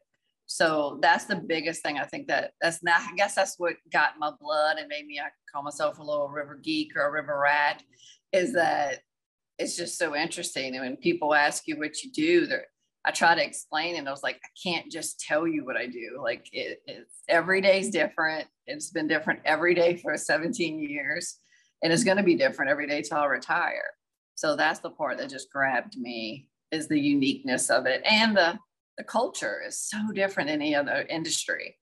so 0.52 0.98
that's 1.00 1.26
the 1.26 1.36
biggest 1.36 1.84
thing 1.84 2.00
I 2.00 2.06
think 2.06 2.28
that 2.28 2.54
that's 2.60 2.82
not, 2.82 3.02
I 3.02 3.16
guess 3.16 3.36
that's 3.36 3.60
what 3.60 3.76
got 3.94 4.18
my 4.18 4.32
blood 4.42 4.78
and 4.80 4.88
made 4.88 5.06
me, 5.06 5.20
I 5.20 5.30
call 5.52 5.62
myself 5.62 6.00
a 6.00 6.04
little 6.04 6.28
river 6.28 6.60
geek 6.62 6.96
or 6.96 7.06
a 7.06 7.12
river 7.12 7.40
rat 7.40 7.84
is 8.34 8.54
that 8.54 9.02
it's 9.60 9.78
just 9.78 10.00
so 10.00 10.16
interesting. 10.16 10.76
And 10.76 10.84
when 10.84 10.98
people 10.98 11.36
ask 11.36 11.68
you 11.68 11.78
what 11.78 12.02
you 12.02 12.12
do, 12.12 12.48
I 13.10 13.12
try 13.12 13.34
to 13.34 13.44
explain 13.44 13.96
and 13.96 14.08
I 14.08 14.12
was 14.12 14.22
like, 14.22 14.36
I 14.36 14.50
can't 14.62 14.92
just 14.92 15.20
tell 15.20 15.48
you 15.48 15.66
what 15.66 15.76
I 15.76 15.88
do. 15.88 16.20
Like 16.22 16.48
it, 16.54 16.84
it's 16.86 17.24
every 17.28 17.60
day's 17.60 17.90
different. 17.90 18.46
It's 18.68 18.92
been 18.92 19.08
different 19.08 19.40
every 19.46 19.74
day 19.74 19.98
for 19.98 20.16
17 20.16 20.78
years 20.80 21.38
and 21.82 21.92
it's 21.92 22.04
going 22.04 22.18
to 22.18 22.24
be 22.24 22.36
different 22.36 22.70
every 22.70 22.86
day 22.86 23.02
till 23.02 23.18
I 23.18 23.26
retire. 23.26 23.96
So 24.36 24.56
that's 24.56 24.82
the 24.82 24.92
part 24.92 25.18
that 25.18 25.32
just 25.32 25.52
grabbed 25.52 25.98
me 25.98 26.50
is 26.72 26.88
the 26.88 27.00
uniqueness 27.00 27.72
of 27.72 27.88
it 27.88 28.04
and 28.06 28.38
the 28.38 28.60
the 29.00 29.04
culture 29.06 29.60
is 29.66 29.80
so 29.80 29.98
different 30.14 30.50
than 30.50 30.62
any 30.62 30.76
other 30.76 31.04
industry. 31.10 31.78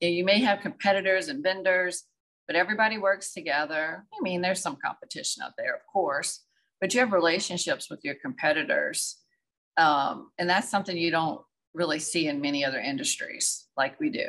You 0.00 0.24
may 0.24 0.38
have 0.38 0.60
competitors 0.60 1.28
and 1.28 1.42
vendors, 1.42 2.04
but 2.46 2.56
everybody 2.56 2.96
works 2.96 3.34
together. 3.34 4.06
I 4.14 4.22
mean, 4.22 4.40
there's 4.40 4.62
some 4.62 4.78
competition 4.82 5.42
out 5.42 5.52
there, 5.58 5.74
of 5.74 5.80
course, 5.92 6.44
but 6.80 6.94
you 6.94 7.00
have 7.00 7.12
relationships 7.12 7.90
with 7.90 8.00
your 8.04 8.14
competitors. 8.14 9.16
Um, 9.76 10.30
and 10.38 10.48
that's 10.48 10.70
something 10.70 10.96
you 10.96 11.10
don't 11.10 11.40
really 11.74 11.98
see 11.98 12.26
in 12.26 12.40
many 12.40 12.64
other 12.64 12.80
industries 12.80 13.66
like 13.76 13.98
we 14.00 14.10
do. 14.10 14.26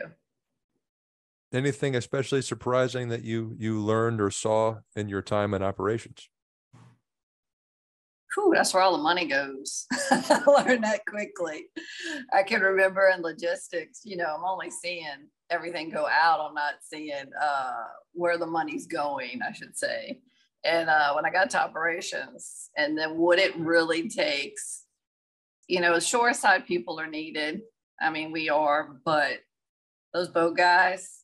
Anything 1.53 1.95
especially 1.95 2.41
surprising 2.41 3.09
that 3.09 3.23
you 3.23 3.55
you 3.57 3.79
learned 3.79 4.21
or 4.21 4.31
saw 4.31 4.77
in 4.95 5.09
your 5.09 5.21
time 5.21 5.53
in 5.53 5.61
operations? 5.61 6.29
Whew, 8.33 8.53
that's 8.55 8.73
where 8.73 8.81
all 8.81 8.95
the 8.95 9.03
money 9.03 9.25
goes. 9.25 9.85
I 10.11 10.41
learned 10.47 10.85
that 10.85 11.05
quickly. 11.05 11.65
I 12.31 12.43
can 12.43 12.61
remember 12.61 13.11
in 13.13 13.21
logistics, 13.21 14.01
you 14.05 14.15
know, 14.15 14.33
I'm 14.37 14.45
only 14.45 14.71
seeing 14.71 15.27
everything 15.49 15.89
go 15.89 16.07
out. 16.07 16.39
I'm 16.39 16.53
not 16.53 16.75
seeing 16.81 17.25
uh, 17.41 17.83
where 18.13 18.37
the 18.37 18.45
money's 18.45 18.87
going, 18.87 19.41
I 19.45 19.51
should 19.51 19.77
say. 19.77 20.21
And 20.63 20.89
uh, 20.89 21.13
when 21.13 21.25
I 21.25 21.29
got 21.29 21.49
to 21.49 21.61
operations, 21.61 22.69
and 22.77 22.97
then 22.97 23.17
what 23.17 23.39
it 23.39 23.55
really 23.57 24.07
takes, 24.07 24.85
you 25.71 25.79
know, 25.79 25.97
shoreside 25.99 26.67
people 26.67 26.99
are 26.99 27.07
needed. 27.07 27.61
I 28.01 28.09
mean, 28.09 28.33
we 28.33 28.49
are, 28.49 28.97
but 29.05 29.39
those 30.13 30.27
boat 30.27 30.57
guys, 30.57 31.21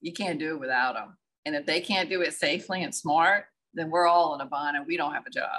you 0.00 0.14
can't 0.14 0.38
do 0.38 0.54
it 0.54 0.60
without 0.60 0.94
them. 0.94 1.18
And 1.44 1.54
if 1.54 1.66
they 1.66 1.82
can't 1.82 2.08
do 2.08 2.22
it 2.22 2.32
safely 2.32 2.82
and 2.82 2.94
smart, 2.94 3.44
then 3.74 3.90
we're 3.90 4.06
all 4.06 4.34
in 4.34 4.40
a 4.40 4.46
bind 4.46 4.78
and 4.78 4.86
we 4.86 4.96
don't 4.96 5.12
have 5.12 5.26
a 5.26 5.30
job. 5.30 5.50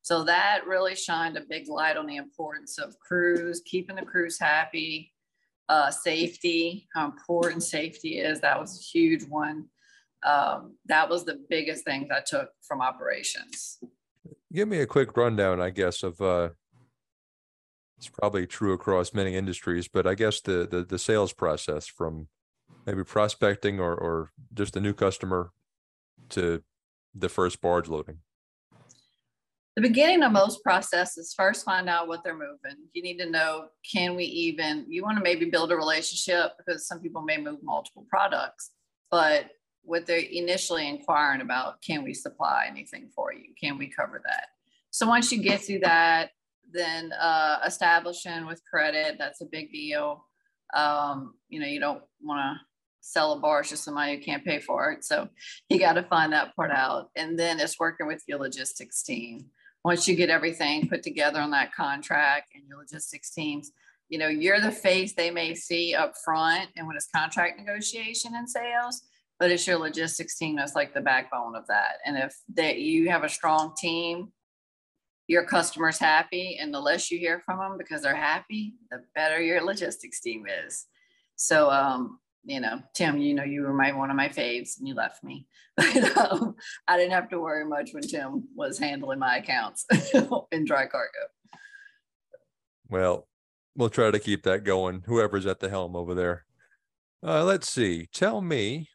So 0.00 0.24
that 0.24 0.66
really 0.66 0.94
shined 0.94 1.36
a 1.36 1.42
big 1.42 1.68
light 1.68 1.98
on 1.98 2.06
the 2.06 2.16
importance 2.16 2.78
of 2.78 2.98
crews, 2.98 3.60
keeping 3.66 3.96
the 3.96 4.06
crews 4.06 4.38
happy, 4.40 5.12
uh, 5.68 5.90
safety, 5.90 6.88
how 6.94 7.04
important 7.04 7.62
safety 7.62 8.20
is. 8.20 8.40
That 8.40 8.58
was 8.58 8.80
a 8.80 8.82
huge 8.82 9.24
one. 9.24 9.66
Um, 10.22 10.78
that 10.86 11.10
was 11.10 11.26
the 11.26 11.38
biggest 11.50 11.84
things 11.84 12.08
I 12.10 12.22
took 12.26 12.48
from 12.62 12.80
operations. 12.80 13.78
Give 14.50 14.66
me 14.66 14.78
a 14.78 14.86
quick 14.86 15.14
rundown, 15.14 15.60
I 15.60 15.68
guess, 15.68 16.02
of 16.02 16.22
uh, 16.22 16.50
it's 18.00 18.08
probably 18.08 18.46
true 18.46 18.72
across 18.72 19.12
many 19.12 19.34
industries, 19.34 19.86
but 19.86 20.06
I 20.06 20.14
guess 20.14 20.40
the 20.40 20.66
the, 20.66 20.82
the 20.82 20.98
sales 20.98 21.34
process 21.34 21.86
from 21.86 22.28
maybe 22.86 23.04
prospecting 23.04 23.78
or 23.78 23.94
or 23.94 24.30
just 24.54 24.74
a 24.74 24.80
new 24.80 24.94
customer 24.94 25.52
to 26.30 26.62
the 27.14 27.28
first 27.28 27.60
barge 27.60 27.88
loading. 27.88 28.20
The 29.76 29.82
beginning 29.82 30.22
of 30.22 30.32
most 30.32 30.62
processes 30.62 31.34
first 31.36 31.62
find 31.62 31.90
out 31.90 32.08
what 32.08 32.24
they're 32.24 32.32
moving. 32.32 32.78
You 32.94 33.02
need 33.02 33.18
to 33.18 33.28
know 33.28 33.66
can 33.92 34.16
we 34.16 34.24
even 34.24 34.86
you 34.88 35.02
want 35.02 35.18
to 35.18 35.22
maybe 35.22 35.50
build 35.50 35.70
a 35.70 35.76
relationship 35.76 36.52
because 36.56 36.86
some 36.86 37.00
people 37.00 37.20
may 37.20 37.36
move 37.36 37.58
multiple 37.62 38.06
products 38.08 38.70
but 39.10 39.50
what 39.82 40.06
they're 40.06 40.18
initially 40.18 40.88
inquiring 40.88 41.42
about 41.42 41.82
can 41.82 42.02
we 42.02 42.14
supply 42.14 42.66
anything 42.68 43.10
for 43.14 43.32
you? 43.32 43.52
Can 43.60 43.76
we 43.76 43.88
cover 43.88 44.22
that? 44.24 44.46
So 44.90 45.06
once 45.06 45.30
you 45.32 45.42
get 45.42 45.60
through 45.60 45.80
that 45.80 46.30
then 46.72 47.12
uh, 47.12 47.58
establishing 47.66 48.46
with 48.46 48.62
credit 48.68 49.16
that's 49.18 49.40
a 49.40 49.46
big 49.46 49.72
deal. 49.72 50.24
Um, 50.74 51.34
you 51.48 51.60
know 51.60 51.66
you 51.66 51.80
don't 51.80 52.02
want 52.22 52.40
to 52.40 52.60
sell 53.00 53.32
a 53.32 53.40
barge 53.40 53.70
to 53.70 53.76
somebody 53.76 54.16
who 54.16 54.22
can't 54.22 54.44
pay 54.44 54.58
for 54.60 54.92
it. 54.92 55.04
So 55.04 55.28
you 55.68 55.78
got 55.78 55.94
to 55.94 56.02
find 56.02 56.32
that 56.32 56.54
part 56.54 56.70
out. 56.70 57.08
And 57.16 57.38
then 57.38 57.58
it's 57.60 57.78
working 57.78 58.06
with 58.06 58.22
your 58.26 58.38
logistics 58.38 59.02
team. 59.02 59.46
Once 59.84 60.06
you 60.06 60.14
get 60.14 60.28
everything 60.28 60.88
put 60.88 61.02
together 61.02 61.40
on 61.40 61.50
that 61.52 61.74
contract 61.74 62.52
and 62.54 62.64
your 62.68 62.78
logistics 62.78 63.30
teams, 63.32 63.72
you 64.10 64.18
know, 64.18 64.28
you're 64.28 64.60
the 64.60 64.72
face 64.72 65.14
they 65.14 65.30
may 65.30 65.54
see 65.54 65.94
up 65.94 66.12
front 66.24 66.68
and 66.76 66.86
when 66.86 66.96
it's 66.96 67.08
contract 67.14 67.58
negotiation 67.58 68.32
and 68.34 68.48
sales, 68.48 69.02
but 69.38 69.50
it's 69.50 69.66
your 69.66 69.78
logistics 69.78 70.36
team 70.36 70.56
that's 70.56 70.74
like 70.74 70.92
the 70.92 71.00
backbone 71.00 71.56
of 71.56 71.66
that. 71.68 71.94
And 72.04 72.18
if 72.18 72.36
that 72.54 72.78
you 72.78 73.08
have 73.08 73.24
a 73.24 73.28
strong 73.28 73.72
team, 73.78 74.32
your 75.30 75.44
customers 75.44 75.96
happy, 75.96 76.58
and 76.60 76.74
the 76.74 76.80
less 76.80 77.08
you 77.08 77.18
hear 77.18 77.40
from 77.46 77.60
them 77.60 77.78
because 77.78 78.02
they're 78.02 78.16
happy, 78.16 78.74
the 78.90 79.00
better 79.14 79.40
your 79.40 79.62
logistics 79.62 80.20
team 80.20 80.44
is. 80.66 80.86
So 81.36 81.70
um, 81.70 82.18
you 82.44 82.58
know, 82.58 82.80
Tim, 82.94 83.18
you 83.18 83.34
know, 83.34 83.44
you 83.44 83.62
were 83.62 83.72
my 83.72 83.92
one 83.92 84.10
of 84.10 84.16
my 84.16 84.28
faves 84.28 84.78
and 84.78 84.88
you 84.88 84.94
left 84.94 85.22
me. 85.22 85.46
But 85.76 86.16
um, 86.18 86.56
I 86.88 86.96
didn't 86.96 87.12
have 87.12 87.28
to 87.30 87.38
worry 87.38 87.64
much 87.64 87.90
when 87.92 88.02
Tim 88.02 88.48
was 88.56 88.78
handling 88.78 89.20
my 89.20 89.36
accounts 89.36 89.86
in 90.52 90.64
dry 90.64 90.86
cargo. 90.86 91.08
Well, 92.88 93.28
we'll 93.76 93.88
try 93.88 94.10
to 94.10 94.18
keep 94.18 94.42
that 94.42 94.64
going, 94.64 95.04
whoever's 95.06 95.46
at 95.46 95.60
the 95.60 95.70
helm 95.70 95.94
over 95.94 96.14
there. 96.14 96.44
Uh, 97.24 97.44
let's 97.44 97.70
see. 97.70 98.08
Tell 98.12 98.40
me 98.42 98.88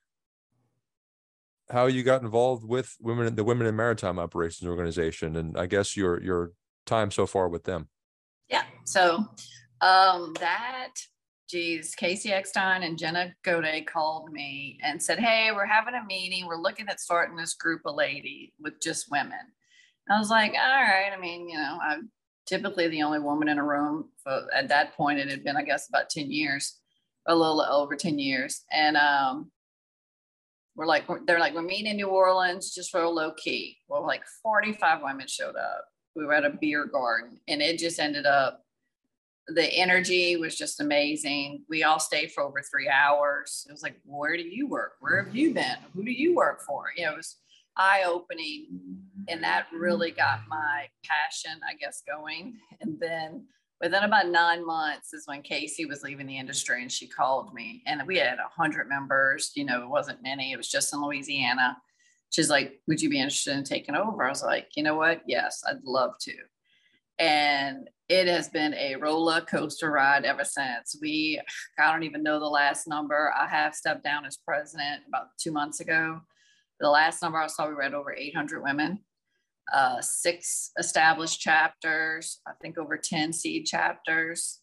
how 1.69 1.87
you 1.87 2.03
got 2.03 2.21
involved 2.21 2.63
with 2.63 2.95
women 2.99 3.35
the 3.35 3.43
Women 3.43 3.67
in 3.67 3.75
Maritime 3.75 4.19
Operations 4.19 4.69
Organization 4.69 5.35
and 5.35 5.57
I 5.57 5.65
guess 5.65 5.97
your 5.97 6.21
your 6.21 6.51
time 6.85 7.11
so 7.11 7.25
far 7.25 7.49
with 7.49 7.63
them. 7.63 7.89
Yeah. 8.49 8.63
So 8.85 9.25
um 9.81 10.33
that 10.39 10.93
geez, 11.47 11.93
Casey 11.95 12.31
Eckstein 12.31 12.83
and 12.83 12.97
Jenna 12.97 13.33
Gode 13.43 13.85
called 13.85 14.31
me 14.31 14.79
and 14.83 15.01
said, 15.01 15.19
Hey, 15.19 15.51
we're 15.53 15.65
having 15.65 15.93
a 15.93 16.03
meeting. 16.03 16.45
We're 16.45 16.61
looking 16.61 16.87
at 16.89 16.99
starting 16.99 17.35
this 17.35 17.53
group 17.53 17.81
of 17.85 17.95
lady 17.95 18.53
with 18.59 18.81
just 18.81 19.11
women. 19.11 19.39
I 20.09 20.19
was 20.19 20.29
like, 20.29 20.51
all 20.51 20.81
right. 20.81 21.11
I 21.15 21.19
mean, 21.19 21.49
you 21.49 21.57
know, 21.57 21.79
I'm 21.81 22.11
typically 22.45 22.87
the 22.87 23.01
only 23.01 23.19
woman 23.19 23.47
in 23.47 23.57
a 23.57 23.63
room. 23.63 24.09
At 24.53 24.69
that 24.69 24.95
point, 24.95 25.19
it 25.19 25.29
had 25.29 25.43
been, 25.43 25.57
I 25.57 25.63
guess, 25.63 25.89
about 25.89 26.09
10 26.09 26.31
years, 26.31 26.79
a 27.25 27.35
little 27.35 27.61
over 27.61 27.95
10 27.95 28.19
years. 28.19 28.63
And 28.71 28.97
um, 28.97 29.51
we're 30.75 30.85
like, 30.85 31.05
they're 31.25 31.39
like, 31.39 31.53
we're 31.53 31.61
meeting 31.61 31.87
in 31.87 31.97
New 31.97 32.07
Orleans 32.07 32.73
just 32.73 32.91
for 32.91 33.01
a 33.01 33.09
low 33.09 33.31
key. 33.31 33.77
Well, 33.87 34.05
like 34.05 34.23
45 34.43 35.01
women 35.03 35.27
showed 35.27 35.55
up. 35.55 35.85
We 36.15 36.25
were 36.25 36.33
at 36.33 36.45
a 36.45 36.49
beer 36.49 36.85
garden 36.85 37.39
and 37.47 37.61
it 37.61 37.77
just 37.77 37.99
ended 37.99 38.25
up 38.25 38.65
the 39.47 39.71
energy 39.73 40.37
was 40.37 40.57
just 40.57 40.81
amazing. 40.81 41.63
We 41.69 41.83
all 41.83 41.99
stayed 41.99 42.31
for 42.31 42.43
over 42.43 42.61
three 42.61 42.89
hours. 42.89 43.65
It 43.69 43.71
was 43.71 43.83
like, 43.83 43.95
where 44.03 44.35
do 44.37 44.43
you 44.43 44.67
work? 44.67 44.93
Where 45.01 45.23
have 45.23 45.35
you 45.35 45.53
been? 45.53 45.77
Who 45.93 46.03
do 46.03 46.11
you 46.11 46.35
work 46.35 46.61
for? 46.61 46.85
You 46.95 47.05
know, 47.05 47.13
it 47.13 47.17
was 47.17 47.37
eye 47.77 48.03
opening. 48.07 48.79
And 49.27 49.43
that 49.43 49.67
really 49.71 50.11
got 50.11 50.41
my 50.47 50.87
passion, 51.03 51.59
I 51.67 51.75
guess, 51.75 52.01
going. 52.07 52.55
And 52.81 52.99
then 52.99 53.45
within 53.81 54.03
about 54.03 54.29
nine 54.29 54.65
months 54.65 55.13
is 55.13 55.27
when 55.27 55.41
Casey 55.41 55.85
was 55.85 56.03
leaving 56.03 56.27
the 56.27 56.37
industry 56.37 56.81
and 56.81 56.91
she 56.91 57.07
called 57.07 57.53
me. 57.53 57.83
And 57.85 58.01
we 58.07 58.17
had 58.17 58.39
a 58.39 58.49
hundred 58.49 58.87
members, 58.87 59.51
you 59.55 59.65
know, 59.65 59.83
it 59.83 59.89
wasn't 59.89 60.23
many, 60.23 60.51
it 60.51 60.57
was 60.57 60.69
just 60.69 60.93
in 60.93 61.01
Louisiana. 61.01 61.77
She's 62.29 62.49
like, 62.49 62.81
Would 62.87 63.01
you 63.01 63.09
be 63.09 63.19
interested 63.19 63.55
in 63.55 63.63
taking 63.63 63.95
over? 63.95 64.23
I 64.23 64.29
was 64.29 64.43
like, 64.43 64.69
you 64.75 64.83
know 64.83 64.95
what? 64.95 65.21
Yes, 65.27 65.63
I'd 65.67 65.83
love 65.83 66.13
to. 66.21 66.33
And 67.17 67.89
it 68.09 68.27
has 68.27 68.49
been 68.49 68.73
a 68.75 68.95
roller 68.95 69.41
coaster 69.41 69.89
ride 69.89 70.25
ever 70.25 70.43
since. 70.43 70.97
We, 71.01 71.41
I 71.79 71.91
don't 71.91 72.03
even 72.03 72.23
know 72.23 72.39
the 72.39 72.45
last 72.45 72.87
number. 72.87 73.33
I 73.35 73.47
have 73.47 73.73
stepped 73.73 74.03
down 74.03 74.25
as 74.25 74.37
president 74.37 75.03
about 75.07 75.27
two 75.39 75.51
months 75.51 75.79
ago. 75.79 76.21
The 76.79 76.89
last 76.89 77.21
number 77.21 77.39
I 77.39 77.47
saw, 77.47 77.67
we 77.67 77.73
read 77.73 77.93
over 77.93 78.13
800 78.13 78.61
women, 78.61 78.99
uh, 79.73 80.01
six 80.01 80.71
established 80.77 81.39
chapters, 81.39 82.39
I 82.47 82.51
think 82.61 82.77
over 82.77 82.97
10 82.97 83.33
seed 83.33 83.65
chapters. 83.65 84.59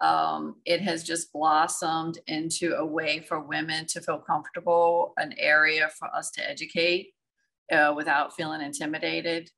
Um, 0.00 0.56
it 0.64 0.80
has 0.80 1.02
just 1.04 1.32
blossomed 1.32 2.18
into 2.26 2.74
a 2.74 2.84
way 2.84 3.20
for 3.20 3.40
women 3.40 3.86
to 3.88 4.00
feel 4.00 4.18
comfortable, 4.18 5.12
an 5.18 5.34
area 5.36 5.90
for 5.98 6.08
us 6.14 6.30
to 6.32 6.48
educate 6.48 7.12
uh, 7.70 7.92
without 7.94 8.34
feeling 8.34 8.62
intimidated. 8.62 9.50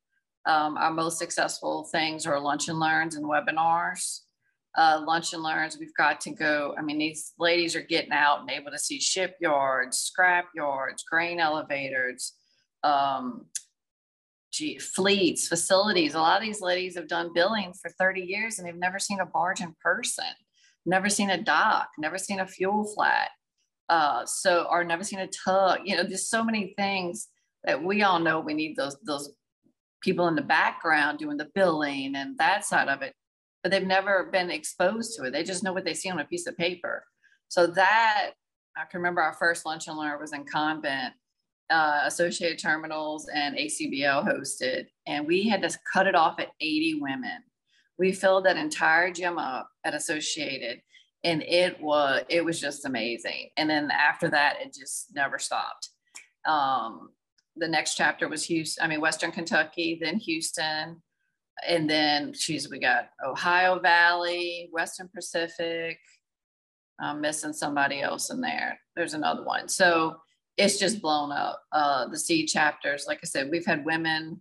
Um, 0.44 0.76
our 0.76 0.92
most 0.92 1.18
successful 1.18 1.84
things 1.92 2.26
are 2.26 2.40
lunch 2.40 2.68
and 2.68 2.80
learns 2.80 3.14
and 3.14 3.24
webinars. 3.24 4.20
Uh, 4.76 5.02
lunch 5.06 5.32
and 5.32 5.42
learns, 5.42 5.76
we've 5.78 5.94
got 5.94 6.20
to 6.22 6.30
go. 6.30 6.74
I 6.76 6.82
mean, 6.82 6.98
these 6.98 7.34
ladies 7.38 7.76
are 7.76 7.82
getting 7.82 8.12
out 8.12 8.40
and 8.40 8.50
able 8.50 8.72
to 8.72 8.78
see 8.78 8.98
shipyards, 8.98 9.98
scrap 9.98 10.46
yards, 10.54 11.04
grain 11.04 11.38
elevators, 11.38 12.32
um, 12.82 13.46
fleets, 14.80 15.48
facilities. 15.48 16.14
A 16.14 16.20
lot 16.20 16.36
of 16.36 16.46
these 16.46 16.60
ladies 16.60 16.96
have 16.96 17.08
done 17.08 17.32
billing 17.34 17.72
for 17.72 17.90
30 17.90 18.20
years 18.20 18.58
and 18.58 18.66
they've 18.66 18.76
never 18.76 18.98
seen 18.98 19.20
a 19.20 19.26
barge 19.26 19.60
in 19.60 19.74
person, 19.82 20.24
never 20.84 21.08
seen 21.08 21.30
a 21.30 21.42
dock, 21.42 21.88
never 21.98 22.18
seen 22.18 22.40
a 22.40 22.46
fuel 22.46 22.84
flat. 22.94 23.30
Uh, 23.88 24.24
so, 24.24 24.66
or 24.70 24.84
never 24.84 25.04
seen 25.04 25.18
a 25.18 25.26
tug. 25.26 25.80
You 25.84 25.96
know, 25.96 26.04
there's 26.04 26.28
so 26.28 26.44
many 26.44 26.74
things 26.78 27.28
that 27.64 27.82
we 27.82 28.02
all 28.02 28.18
know 28.18 28.40
we 28.40 28.54
need 28.54 28.76
those 28.76 28.96
those 29.04 29.32
people 30.02 30.28
in 30.28 30.34
the 30.34 30.42
background 30.42 31.18
doing 31.18 31.36
the 31.36 31.50
billing 31.54 32.16
and 32.16 32.36
that 32.38 32.64
side 32.64 32.88
of 32.88 33.02
it, 33.02 33.14
but 33.62 33.70
they've 33.70 33.86
never 33.86 34.28
been 34.32 34.50
exposed 34.50 35.16
to 35.16 35.24
it. 35.24 35.32
They 35.32 35.44
just 35.44 35.62
know 35.62 35.72
what 35.72 35.84
they 35.84 35.94
see 35.94 36.10
on 36.10 36.18
a 36.18 36.24
piece 36.24 36.46
of 36.46 36.56
paper. 36.56 37.04
So 37.48 37.66
that 37.68 38.32
I 38.76 38.84
can 38.90 39.00
remember 39.00 39.20
our 39.20 39.34
first 39.34 39.66
lunch 39.66 39.88
and 39.88 39.96
learn 39.96 40.18
was 40.18 40.32
in 40.32 40.44
Convent, 40.44 41.14
uh, 41.72 42.02
Associated 42.04 42.58
Terminals 42.58 43.28
and 43.34 43.56
ACBL 43.56 44.26
hosted, 44.26 44.86
and 45.06 45.26
we 45.26 45.48
had 45.48 45.62
to 45.62 45.78
cut 45.92 46.06
it 46.06 46.14
off 46.14 46.38
at 46.38 46.52
80 46.60 47.00
women. 47.00 47.42
We 47.98 48.12
filled 48.12 48.44
that 48.46 48.56
entire 48.56 49.12
gym 49.12 49.38
up 49.38 49.68
at 49.84 49.94
Associated 49.94 50.82
and 51.24 51.42
it 51.42 51.80
was 51.80 52.22
it 52.28 52.44
was 52.44 52.60
just 52.60 52.84
amazing. 52.84 53.50
And 53.56 53.68
then 53.68 53.90
after 53.90 54.28
that, 54.30 54.56
it 54.60 54.74
just 54.74 55.14
never 55.14 55.38
stopped. 55.38 55.90
Um, 56.46 57.10
the 57.56 57.68
next 57.68 57.94
chapter 57.94 58.28
was 58.28 58.44
Houston, 58.44 58.84
I 58.84 58.88
mean 58.88 59.00
Western 59.00 59.30
Kentucky, 59.30 59.98
then 60.02 60.16
Houston, 60.18 61.02
and 61.66 61.88
then 61.88 62.32
she's 62.32 62.68
we 62.70 62.78
got 62.78 63.10
Ohio 63.24 63.78
Valley, 63.78 64.68
Western 64.72 65.08
Pacific. 65.14 65.98
I'm 67.00 67.20
missing 67.20 67.52
somebody 67.52 68.00
else 68.00 68.30
in 68.30 68.40
there. 68.40 68.78
There's 68.94 69.14
another 69.14 69.44
one. 69.44 69.68
So 69.68 70.16
it's 70.56 70.78
just 70.78 71.00
blown 71.00 71.32
up. 71.32 71.62
Uh, 71.72 72.08
the 72.08 72.18
seed 72.18 72.48
chapters, 72.48 73.04
like 73.06 73.20
I 73.22 73.26
said, 73.26 73.50
we've 73.50 73.66
had 73.66 73.84
women 73.84 74.40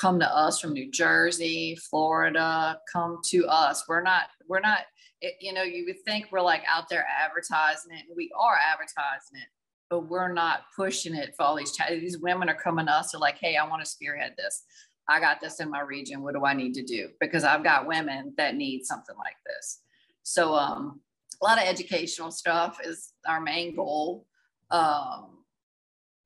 come 0.00 0.18
to 0.20 0.36
us 0.36 0.60
from 0.60 0.72
New 0.72 0.90
Jersey, 0.90 1.76
Florida, 1.90 2.78
come 2.90 3.18
to 3.26 3.46
us. 3.46 3.84
We're 3.88 4.02
not, 4.02 4.24
we're 4.48 4.60
not, 4.60 4.80
it, 5.20 5.34
you 5.40 5.52
know, 5.52 5.62
you 5.62 5.84
would 5.86 6.02
think 6.04 6.26
we're 6.30 6.40
like 6.40 6.62
out 6.66 6.88
there 6.88 7.06
advertising 7.22 7.92
it, 7.92 8.06
and 8.08 8.16
we 8.16 8.30
are 8.38 8.56
advertising 8.56 9.34
it, 9.40 9.48
but 9.90 10.08
we're 10.08 10.32
not 10.32 10.62
pushing 10.74 11.14
it 11.14 11.34
for 11.36 11.42
all 11.42 11.56
these. 11.56 11.76
These 11.90 12.18
women 12.18 12.48
are 12.48 12.54
coming 12.54 12.86
to 12.86 12.92
us. 12.92 13.12
They're 13.12 13.20
like, 13.20 13.38
"Hey, 13.38 13.56
I 13.56 13.68
want 13.68 13.84
to 13.84 13.90
spearhead 13.90 14.34
this. 14.38 14.64
I 15.08 15.20
got 15.20 15.40
this 15.40 15.60
in 15.60 15.70
my 15.70 15.80
region. 15.80 16.22
What 16.22 16.34
do 16.34 16.44
I 16.46 16.54
need 16.54 16.72
to 16.74 16.82
do? 16.82 17.10
Because 17.20 17.44
I've 17.44 17.64
got 17.64 17.86
women 17.86 18.32
that 18.38 18.56
need 18.56 18.86
something 18.86 19.16
like 19.18 19.36
this." 19.44 19.80
So, 20.22 20.54
um, 20.54 21.00
a 21.42 21.44
lot 21.44 21.58
of 21.58 21.64
educational 21.64 22.30
stuff 22.30 22.78
is 22.82 23.12
our 23.26 23.40
main 23.40 23.76
goal. 23.76 24.26
Um, 24.70 25.39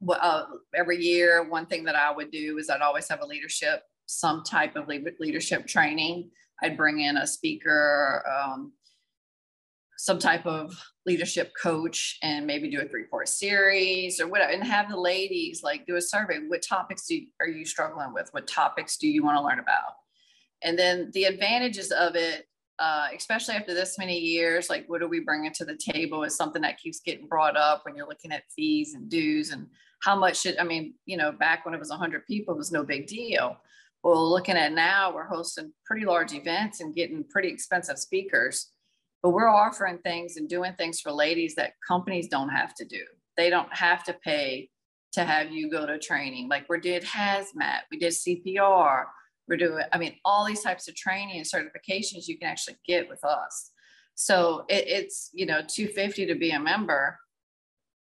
uh, 0.08 0.44
every 0.74 1.02
year, 1.02 1.48
one 1.48 1.66
thing 1.66 1.84
that 1.84 1.96
I 1.96 2.10
would 2.10 2.30
do 2.30 2.58
is 2.58 2.70
I'd 2.70 2.80
always 2.80 3.08
have 3.08 3.20
a 3.22 3.26
leadership, 3.26 3.82
some 4.06 4.42
type 4.44 4.76
of 4.76 4.88
leadership 4.88 5.66
training. 5.66 6.30
I'd 6.62 6.76
bring 6.76 7.00
in 7.00 7.16
a 7.16 7.26
speaker, 7.26 8.24
um, 8.30 8.72
some 9.96 10.18
type 10.18 10.46
of 10.46 10.74
leadership 11.06 11.52
coach, 11.60 12.18
and 12.22 12.46
maybe 12.46 12.70
do 12.70 12.80
a 12.80 12.88
three 12.88 13.04
part 13.04 13.28
series 13.28 14.20
or 14.20 14.28
whatever, 14.28 14.52
and 14.52 14.64
have 14.64 14.88
the 14.88 14.98
ladies 14.98 15.62
like 15.62 15.86
do 15.86 15.96
a 15.96 16.02
survey. 16.02 16.38
What 16.46 16.62
topics 16.62 17.06
do 17.06 17.20
are 17.40 17.48
you 17.48 17.64
struggling 17.64 18.12
with? 18.12 18.28
What 18.32 18.46
topics 18.46 18.96
do 18.96 19.08
you 19.08 19.24
want 19.24 19.38
to 19.38 19.42
learn 19.42 19.58
about? 19.58 19.94
And 20.62 20.78
then 20.78 21.10
the 21.12 21.24
advantages 21.24 21.92
of 21.92 22.16
it 22.16 22.46
uh, 22.78 23.08
especially 23.16 23.54
after 23.54 23.74
this 23.74 23.98
many 23.98 24.18
years, 24.18 24.68
like 24.68 24.84
what 24.88 25.02
are 25.02 25.08
we 25.08 25.20
bringing 25.20 25.52
to 25.52 25.64
the 25.64 25.76
table 25.76 26.24
is 26.24 26.36
something 26.36 26.62
that 26.62 26.78
keeps 26.78 27.00
getting 27.00 27.26
brought 27.26 27.56
up 27.56 27.82
when 27.84 27.94
you're 27.94 28.08
looking 28.08 28.32
at 28.32 28.42
fees 28.54 28.94
and 28.94 29.08
dues 29.08 29.50
and 29.50 29.66
how 30.02 30.16
much 30.16 30.40
should, 30.40 30.58
I 30.58 30.64
mean, 30.64 30.94
you 31.06 31.16
know, 31.16 31.32
back 31.32 31.64
when 31.64 31.74
it 31.74 31.80
was 31.80 31.90
100 31.90 32.26
people, 32.26 32.54
it 32.54 32.58
was 32.58 32.72
no 32.72 32.84
big 32.84 33.06
deal. 33.06 33.56
Well, 34.02 34.28
looking 34.28 34.56
at 34.56 34.72
now, 34.72 35.14
we're 35.14 35.26
hosting 35.26 35.72
pretty 35.86 36.04
large 36.04 36.34
events 36.34 36.80
and 36.80 36.94
getting 36.94 37.24
pretty 37.24 37.48
expensive 37.48 37.98
speakers, 37.98 38.70
but 39.22 39.30
we're 39.30 39.48
offering 39.48 39.98
things 39.98 40.36
and 40.36 40.48
doing 40.48 40.74
things 40.76 41.00
for 41.00 41.10
ladies 41.10 41.54
that 41.54 41.72
companies 41.86 42.28
don't 42.28 42.50
have 42.50 42.74
to 42.74 42.84
do. 42.84 43.02
They 43.36 43.50
don't 43.50 43.74
have 43.74 44.04
to 44.04 44.12
pay 44.12 44.68
to 45.12 45.24
have 45.24 45.52
you 45.52 45.70
go 45.70 45.86
to 45.86 45.98
training. 45.98 46.48
Like 46.48 46.68
we 46.68 46.80
did 46.80 47.04
hazmat, 47.04 47.80
we 47.90 47.98
did 47.98 48.12
CPR, 48.12 49.04
we're 49.48 49.56
doing, 49.56 49.84
I 49.92 49.98
mean, 49.98 50.16
all 50.24 50.44
these 50.44 50.62
types 50.62 50.88
of 50.88 50.94
training 50.94 51.36
and 51.36 51.46
certifications 51.46 52.28
you 52.28 52.38
can 52.38 52.48
actually 52.48 52.76
get 52.86 53.08
with 53.08 53.22
us. 53.24 53.70
So 54.14 54.64
it, 54.68 54.86
it's, 54.86 55.30
you 55.32 55.46
know, 55.46 55.60
250 55.66 56.26
to 56.26 56.34
be 56.34 56.50
a 56.50 56.60
member. 56.60 57.18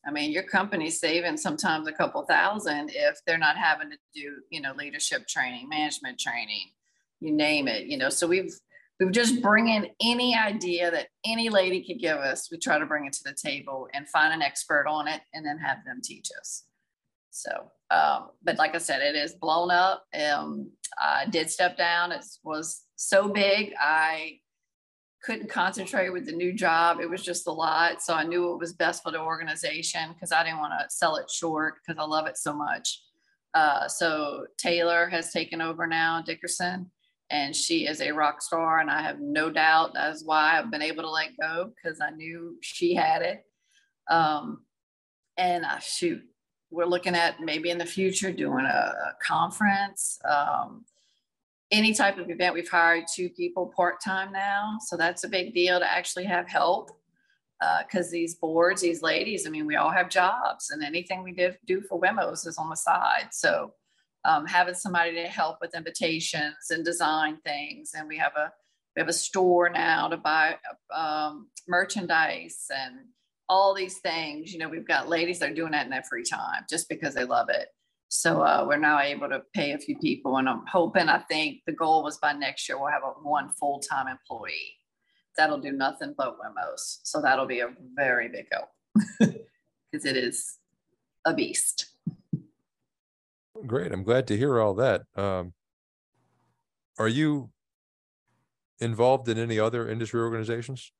I 0.06 0.10
mean, 0.10 0.30
your 0.30 0.42
company's 0.42 1.00
saving 1.00 1.38
sometimes 1.38 1.88
a 1.88 1.92
couple 1.92 2.22
thousand 2.24 2.90
if 2.94 3.18
they're 3.26 3.38
not 3.38 3.56
having 3.56 3.90
to 3.90 3.96
do, 4.14 4.36
you 4.50 4.60
know, 4.60 4.74
leadership 4.74 5.26
training, 5.26 5.68
management 5.68 6.18
training, 6.18 6.70
you 7.20 7.32
name 7.32 7.68
it, 7.68 7.86
you 7.86 7.96
know. 7.96 8.10
So 8.10 8.26
we've 8.26 8.52
we've 9.00 9.12
just 9.12 9.40
bring 9.40 9.68
in 9.68 9.88
any 10.00 10.36
idea 10.36 10.90
that 10.90 11.08
any 11.24 11.48
lady 11.48 11.82
could 11.84 12.00
give 12.00 12.18
us. 12.18 12.48
We 12.50 12.58
try 12.58 12.78
to 12.78 12.86
bring 12.86 13.06
it 13.06 13.14
to 13.14 13.24
the 13.24 13.34
table 13.34 13.88
and 13.94 14.08
find 14.08 14.32
an 14.32 14.42
expert 14.42 14.86
on 14.86 15.08
it 15.08 15.22
and 15.32 15.44
then 15.44 15.58
have 15.58 15.78
them 15.86 16.00
teach 16.02 16.28
us. 16.38 16.64
So, 17.30 17.70
um, 17.90 18.30
but 18.42 18.58
like 18.58 18.74
I 18.74 18.78
said, 18.78 19.02
it 19.02 19.14
is 19.14 19.34
blown 19.34 19.70
up. 19.70 20.04
Um, 20.18 20.70
I 20.98 21.26
did 21.26 21.50
step 21.50 21.76
down. 21.76 22.12
It 22.12 22.24
was 22.42 22.82
so 22.96 23.28
big. 23.28 23.72
I 23.80 24.38
couldn't 25.24 25.48
concentrate 25.48 26.10
with 26.10 26.26
the 26.26 26.32
new 26.32 26.52
job. 26.52 27.00
It 27.00 27.08
was 27.08 27.22
just 27.22 27.46
a 27.46 27.52
lot. 27.52 28.02
So 28.02 28.14
I 28.14 28.24
knew 28.24 28.52
it 28.52 28.58
was 28.58 28.74
best 28.74 29.02
for 29.02 29.10
the 29.10 29.20
organization 29.20 30.12
because 30.12 30.32
I 30.32 30.44
didn't 30.44 30.58
want 30.58 30.74
to 30.78 30.86
sell 30.90 31.16
it 31.16 31.30
short 31.30 31.76
because 31.76 31.98
I 31.98 32.06
love 32.06 32.26
it 32.26 32.36
so 32.36 32.52
much. 32.52 33.00
Uh, 33.54 33.88
so 33.88 34.46
Taylor 34.58 35.08
has 35.08 35.32
taken 35.32 35.62
over 35.62 35.86
now, 35.86 36.20
Dickerson, 36.20 36.90
and 37.30 37.56
she 37.56 37.86
is 37.86 38.00
a 38.00 38.12
rock 38.12 38.42
star. 38.42 38.80
And 38.80 38.90
I 38.90 39.00
have 39.00 39.20
no 39.20 39.48
doubt 39.48 39.94
that's 39.94 40.24
why 40.24 40.58
I've 40.58 40.70
been 40.70 40.82
able 40.82 41.04
to 41.04 41.10
let 41.10 41.30
go 41.40 41.72
because 41.74 42.00
I 42.00 42.10
knew 42.10 42.56
she 42.60 42.94
had 42.94 43.22
it. 43.22 43.44
Um, 44.10 44.64
and 45.38 45.64
I 45.64 45.78
shoot, 45.78 46.22
we're 46.74 46.86
looking 46.86 47.14
at 47.14 47.40
maybe 47.40 47.70
in 47.70 47.78
the 47.78 47.86
future 47.86 48.32
doing 48.32 48.64
a, 48.64 48.94
a 49.08 49.12
conference, 49.22 50.18
um, 50.28 50.84
any 51.70 51.94
type 51.94 52.18
of 52.18 52.30
event. 52.30 52.54
We've 52.54 52.68
hired 52.68 53.04
two 53.14 53.28
people 53.30 53.72
part 53.74 54.02
time 54.02 54.32
now, 54.32 54.78
so 54.80 54.96
that's 54.96 55.24
a 55.24 55.28
big 55.28 55.54
deal 55.54 55.78
to 55.78 55.90
actually 55.90 56.24
have 56.24 56.48
help. 56.48 56.90
Because 57.82 58.08
uh, 58.08 58.12
these 58.12 58.34
boards, 58.34 58.82
these 58.82 59.00
ladies, 59.00 59.46
I 59.46 59.50
mean, 59.50 59.66
we 59.66 59.76
all 59.76 59.90
have 59.90 60.10
jobs, 60.10 60.70
and 60.70 60.82
anything 60.82 61.22
we 61.22 61.32
did, 61.32 61.56
do 61.64 61.80
for 61.80 61.98
WIMOS 61.98 62.46
is 62.46 62.58
on 62.58 62.68
the 62.68 62.76
side. 62.76 63.28
So 63.30 63.72
um, 64.24 64.44
having 64.44 64.74
somebody 64.74 65.14
to 65.14 65.28
help 65.28 65.58
with 65.60 65.74
invitations 65.74 66.70
and 66.70 66.84
design 66.84 67.38
things, 67.44 67.92
and 67.96 68.08
we 68.08 68.18
have 68.18 68.32
a 68.36 68.52
we 68.94 69.00
have 69.00 69.08
a 69.08 69.14
store 69.14 69.70
now 69.70 70.08
to 70.08 70.16
buy 70.16 70.56
um, 70.94 71.48
merchandise 71.66 72.66
and 72.74 72.96
all 73.48 73.74
these 73.74 73.98
things. 73.98 74.52
You 74.52 74.58
know, 74.58 74.68
we've 74.68 74.86
got 74.86 75.08
ladies 75.08 75.38
that 75.38 75.50
are 75.50 75.54
doing 75.54 75.72
that 75.72 75.84
in 75.84 75.90
their 75.90 76.02
free 76.02 76.24
time 76.24 76.64
just 76.68 76.88
because 76.88 77.14
they 77.14 77.24
love 77.24 77.48
it. 77.48 77.68
So 78.08 78.42
uh, 78.42 78.64
we're 78.66 78.78
now 78.78 79.00
able 79.00 79.28
to 79.28 79.42
pay 79.54 79.72
a 79.72 79.78
few 79.78 79.98
people, 79.98 80.36
and 80.36 80.48
I'm 80.48 80.62
hoping. 80.70 81.08
I 81.08 81.18
think 81.18 81.62
the 81.66 81.72
goal 81.72 82.04
was 82.04 82.18
by 82.18 82.32
next 82.32 82.68
year 82.68 82.78
we'll 82.78 82.92
have 82.92 83.02
a 83.02 83.10
one 83.22 83.50
full 83.58 83.80
time 83.80 84.06
employee 84.08 84.78
that'll 85.36 85.58
do 85.58 85.72
nothing 85.72 86.14
but 86.16 86.36
WIMOS. 86.38 87.00
So 87.02 87.20
that'll 87.20 87.46
be 87.46 87.60
a 87.60 87.68
very 87.94 88.28
big 88.28 88.46
help 88.52 88.68
because 89.20 90.04
it 90.04 90.16
is 90.16 90.58
a 91.24 91.34
beast. 91.34 91.86
Great. 93.66 93.92
I'm 93.92 94.02
glad 94.02 94.26
to 94.28 94.36
hear 94.36 94.60
all 94.60 94.74
that. 94.74 95.02
Um, 95.16 95.54
are 96.98 97.08
you 97.08 97.50
involved 98.80 99.28
in 99.28 99.38
any 99.38 99.58
other 99.58 99.88
industry 99.88 100.20
organizations? 100.20 100.92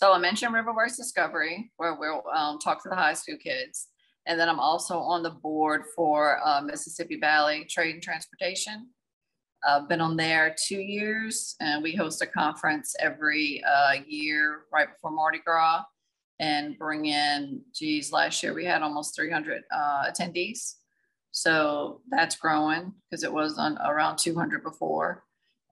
So 0.00 0.14
I 0.14 0.18
mentioned 0.18 0.54
Riverworks 0.54 0.96
Discovery, 0.96 1.70
where 1.76 1.94
we'll 1.94 2.22
um, 2.34 2.58
talk 2.58 2.82
to 2.82 2.88
the 2.88 2.96
high 2.96 3.12
school 3.12 3.36
kids. 3.36 3.88
And 4.26 4.40
then 4.40 4.48
I'm 4.48 4.58
also 4.58 4.98
on 4.98 5.22
the 5.22 5.28
board 5.28 5.82
for 5.94 6.40
uh, 6.42 6.62
Mississippi 6.62 7.16
Valley 7.16 7.66
Trade 7.68 7.96
and 7.96 8.02
Transportation. 8.02 8.88
I've 9.62 9.90
been 9.90 10.00
on 10.00 10.16
there 10.16 10.56
two 10.66 10.78
years, 10.78 11.54
and 11.60 11.82
we 11.82 11.94
host 11.94 12.22
a 12.22 12.26
conference 12.26 12.96
every 12.98 13.62
uh, 13.62 13.96
year 14.06 14.62
right 14.72 14.90
before 14.90 15.10
Mardi 15.10 15.40
Gras 15.44 15.82
and 16.38 16.78
bring 16.78 17.04
in, 17.04 17.60
geez, 17.74 18.10
last 18.10 18.42
year 18.42 18.54
we 18.54 18.64
had 18.64 18.80
almost 18.80 19.14
300 19.14 19.64
uh, 19.70 20.04
attendees. 20.10 20.76
So 21.30 22.00
that's 22.08 22.36
growing 22.36 22.94
because 23.10 23.22
it 23.22 23.30
was 23.30 23.58
on 23.58 23.76
around 23.76 24.16
200 24.16 24.62
before 24.62 25.24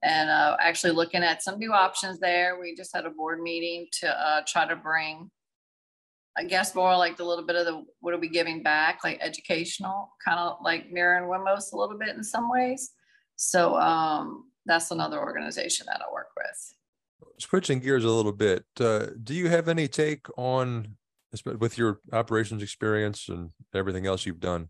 and 0.03 0.31
uh, 0.31 0.57
actually 0.61 0.93
looking 0.93 1.23
at 1.23 1.43
some 1.43 1.59
new 1.59 1.73
options 1.73 2.19
there. 2.19 2.59
We 2.61 2.75
just 2.75 2.95
had 2.95 3.07
a 3.07 3.11
board 3.11 3.41
meeting 3.41 3.87
to 4.01 4.09
uh, 4.09 4.43
try 4.47 4.67
to 4.67 4.77
bring, 4.77 5.31
I 6.37 6.45
guess, 6.45 6.75
more 6.75 6.97
like 6.97 7.17
the 7.17 7.25
little 7.25 7.45
bit 7.45 7.57
of 7.57 7.67
the 7.67 7.85
what 8.01 8.15
are 8.15 8.19
we 8.19 8.29
giving 8.29 8.63
back, 8.63 9.01
like 9.03 9.19
educational, 9.21 10.11
kind 10.25 10.39
of 10.39 10.59
like 10.63 10.91
mirroring 10.91 11.29
WIMOS 11.29 11.73
a 11.73 11.77
little 11.77 11.99
bit 11.99 12.15
in 12.17 12.23
some 12.23 12.49
ways. 12.51 12.91
So 13.37 13.77
um, 13.77 14.51
that's 14.67 14.91
another 14.91 15.19
organization 15.19 15.87
that 15.87 16.01
I 16.01 16.13
work 16.13 16.29
with. 16.37 16.75
Switching 17.41 17.81
gears 17.81 18.05
a 18.05 18.11
little 18.11 18.33
bit, 18.33 18.65
uh, 18.81 19.07
do 19.23 19.35
you 19.35 19.49
have 19.49 19.69
any 19.69 19.89
take 19.89 20.27
on, 20.37 20.97
with 21.45 21.77
your 21.77 22.01
operations 22.13 22.63
experience 22.63 23.29
and 23.29 23.51
everything 23.75 24.07
else 24.07 24.27
you've 24.27 24.41
done? 24.41 24.69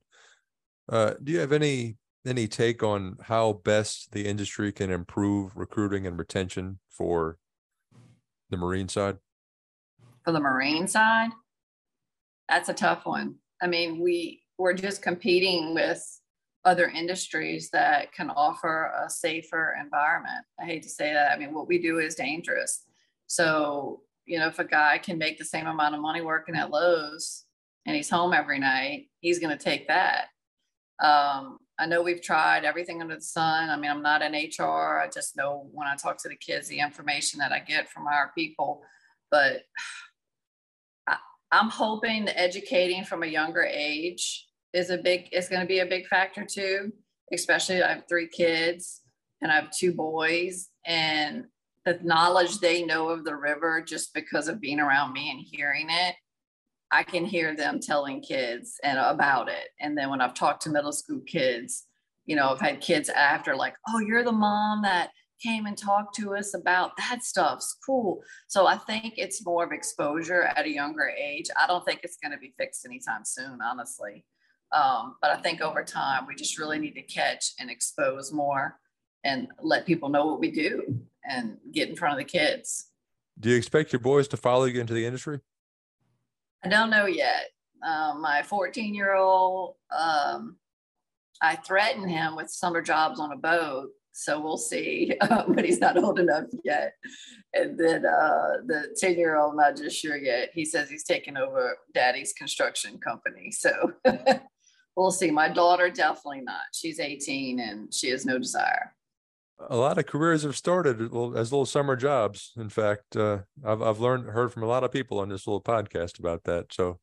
Uh, 0.89 1.15
do 1.23 1.33
you 1.33 1.39
have 1.39 1.53
any 1.53 1.97
any 2.27 2.47
take 2.49 2.83
on 2.83 3.17
how 3.23 3.55
best 3.65 4.13
the 4.13 4.27
industry 4.27 4.73
can 4.73 4.91
improve 4.91 5.57
recruiting 5.57 6.07
and 6.07 6.19
retention 6.19 6.79
for 6.89 7.39
the 8.51 8.57
marine 8.57 8.89
side? 8.89 9.19
For 10.25 10.33
the 10.33 10.41
marine 10.41 10.87
side, 10.87 11.31
that's 12.49 12.69
a 12.69 12.75
tough 12.75 13.07
one. 13.07 13.37
I 13.63 13.67
mean, 13.67 14.01
we 14.01 14.43
we're 14.59 14.75
just 14.75 15.03
competing 15.03 15.75
with 15.75 16.05
other 16.65 16.89
industries 16.89 17.71
that 17.71 18.13
can 18.13 18.31
offer 18.31 18.93
a 19.05 19.09
safer 19.09 19.77
environment. 19.81 20.45
I 20.61 20.65
hate 20.65 20.83
to 20.83 20.89
say 20.89 21.13
that. 21.13 21.33
I 21.33 21.39
mean, 21.39 21.55
what 21.55 21.69
we 21.69 21.81
do 21.81 21.99
is 21.99 22.15
dangerous. 22.15 22.85
So, 23.27 24.01
you 24.27 24.39
know, 24.39 24.49
if 24.49 24.59
a 24.59 24.65
guy 24.65 24.99
can 24.99 25.17
make 25.17 25.39
the 25.39 25.45
same 25.45 25.67
amount 25.67 25.95
of 25.95 26.01
money 26.01 26.21
working 26.21 26.57
at 26.57 26.71
Lowe's 26.71 27.45
and 27.87 27.95
he's 27.95 28.11
home 28.11 28.35
every 28.35 28.59
night, 28.59 29.07
he's 29.21 29.39
going 29.39 29.57
to 29.57 29.65
take 29.65 29.89
that. 29.89 30.27
Um, 31.03 31.59
I 31.79 31.87
know 31.87 32.03
we've 32.03 32.23
tried 32.23 32.65
everything 32.65 33.01
under 33.01 33.15
the 33.15 33.21
sun. 33.21 33.71
I 33.71 33.77
mean, 33.77 33.91
I'm 33.91 34.03
not 34.03 34.23
in 34.23 34.33
HR. 34.33 35.01
I 35.01 35.09
just 35.13 35.37
know 35.37 35.69
when 35.73 35.87
I 35.87 35.95
talk 35.95 36.21
to 36.23 36.29
the 36.29 36.37
kids, 36.37 36.69
the 36.69 36.81
information 36.81 37.39
that 37.39 37.53
I 37.53 37.61
get 37.61 37.89
from 37.89 38.09
our 38.09 38.33
people. 38.37 38.83
But 39.31 39.63
I, 41.07 41.17
I'm 41.53 41.69
hoping 41.69 42.25
the 42.25 42.39
educating 42.39 43.05
from 43.05 43.23
a 43.23 43.27
younger 43.27 43.63
age 43.63 44.47
is 44.73 44.91
a 44.91 44.99
big 44.99 45.29
is 45.33 45.49
going 45.49 45.61
to 45.61 45.67
be 45.67 45.79
a 45.79 45.87
big 45.87 46.07
factor 46.09 46.45
too. 46.45 46.93
Especially 47.33 47.83
I 47.83 47.95
have 47.95 48.05
three 48.09 48.29
kids 48.29 49.03
and 49.41 49.53
I 49.53 49.55
have 49.55 49.71
two 49.71 49.93
boys, 49.93 50.71
and 50.85 51.45
the 51.85 52.01
knowledge 52.03 52.59
they 52.59 52.85
know 52.85 53.09
of 53.09 53.25
the 53.25 53.37
river 53.37 53.81
just 53.81 54.13
because 54.15 54.49
of 54.49 54.61
being 54.61 54.81
around 54.81 55.13
me 55.13 55.31
and 55.31 55.41
hearing 55.41 55.87
it 55.89 56.17
I 56.91 57.03
can 57.03 57.25
hear 57.25 57.55
them 57.55 57.81
telling 57.81 58.23
kids 58.23 58.81
and 58.83 58.99
about 58.99 59.49
it. 59.49 59.69
And 59.81 59.97
then 59.97 60.11
when 60.11 60.21
I've 60.21 60.35
talked 60.35 60.63
to 60.63 60.71
middle 60.71 60.93
school 60.93 61.21
kids, 61.27 61.85
you 62.27 62.37
know, 62.37 62.51
I've 62.51 62.61
had 62.61 62.81
kids 62.81 63.09
after 63.09 63.57
like, 63.57 63.75
oh, 63.89 64.01
you're 64.01 64.25
the 64.25 64.33
mom 64.33 64.83
that 64.83 65.11
came 65.43 65.67
and 65.67 65.77
talked 65.77 66.15
to 66.17 66.35
us 66.35 66.55
about 66.55 66.97
that 66.97 67.23
stuff's 67.23 67.77
cool. 67.85 68.23
So 68.49 68.67
I 68.67 68.77
think 68.77 69.15
it's 69.17 69.45
more 69.45 69.65
of 69.65 69.73
exposure 69.73 70.43
at 70.43 70.67
a 70.67 70.71
younger 70.71 71.09
age. 71.09 71.47
I 71.61 71.67
don't 71.67 71.85
think 71.85 72.01
it's 72.03 72.17
going 72.17 72.33
to 72.33 72.39
be 72.39 72.55
fixed 72.59 72.85
anytime 72.85 73.25
soon, 73.25 73.61
honestly. 73.63 74.25
Um, 74.73 75.17
but 75.23 75.31
I 75.31 75.41
think 75.41 75.61
over 75.61 75.85
time, 75.85 76.27
we 76.27 76.35
just 76.35 76.59
really 76.59 76.79
need 76.79 76.95
to 76.95 77.03
catch 77.03 77.53
and 77.59 77.71
expose 77.71 78.33
more 78.33 78.79
and 79.25 79.49
let 79.63 79.87
people 79.87 80.09
know 80.09 80.27
what 80.27 80.41
we 80.41 80.51
do 80.51 81.01
and 81.25 81.57
get 81.73 81.89
in 81.89 81.97
front 81.97 82.13
of 82.13 82.19
the 82.19 82.31
kids. 82.31 82.89
Do 83.39 83.51
you 83.51 83.57
expect 83.57 83.93
your 83.93 84.01
boys 84.01 84.29
to 84.29 84.37
follow 84.37 84.65
you 84.65 84.81
into 84.81 84.95
the 84.95 85.07
industry? 85.07 85.41
I 86.65 86.69
don't 86.69 86.91
know 86.91 87.07
yet. 87.07 87.51
Um, 87.87 88.21
my 88.21 88.43
14 88.43 88.95
year 88.95 89.15
old, 89.15 89.77
um, 89.97 90.57
I 91.41 91.57
threatened 91.57 92.11
him 92.11 92.35
with 92.35 92.51
summer 92.51 92.83
jobs 92.83 93.21
on 93.21 93.33
a 93.33 93.37
boat. 93.37 93.91
So 94.13 94.41
we'll 94.41 94.59
see, 94.59 95.13
but 95.21 95.65
he's 95.65 95.79
not 95.79 95.97
old 95.97 96.19
enough 96.19 96.47
yet. 96.65 96.95
And 97.55 97.79
then 97.79 98.05
uh, 98.05 98.57
the 98.67 98.97
10 98.99 99.17
year 99.17 99.37
old, 99.37 99.57
not 99.57 99.77
just 99.77 99.97
sure 99.97 100.17
yet. 100.17 100.51
He 100.53 100.65
says 100.65 100.91
he's 100.91 101.05
taking 101.05 101.37
over 101.37 101.77
daddy's 101.95 102.33
construction 102.33 102.99
company. 102.99 103.53
So 103.53 103.93
we'll 104.97 105.13
see. 105.13 105.31
My 105.31 105.49
daughter, 105.49 105.89
definitely 105.89 106.41
not. 106.41 106.63
She's 106.75 106.99
18 106.99 107.61
and 107.61 107.95
she 107.95 108.11
has 108.11 108.27
no 108.27 108.39
desire 108.39 108.93
a 109.61 109.77
lot 109.77 109.99
of 109.99 110.07
careers 110.07 110.43
have 110.45 110.57
started 110.57 111.01
as 111.01 111.53
little 111.53 111.67
summer 111.67 111.97
jobs. 111.97 112.53
In 112.57 112.69
fact, 112.69 113.17
uh, 113.17 113.39
I've 113.65 113.83
I've 113.83 114.01
learned 114.01 114.27
heard 114.27 114.53
from 114.53 114.63
a 114.63 114.67
lot 114.67 114.85
of 114.85 114.93
people 114.93 115.19
on 115.19 115.29
this 115.29 115.47
little 115.47 115.63
podcast 115.63 116.19
about 116.19 116.45
that. 116.45 116.73
So 116.73 116.99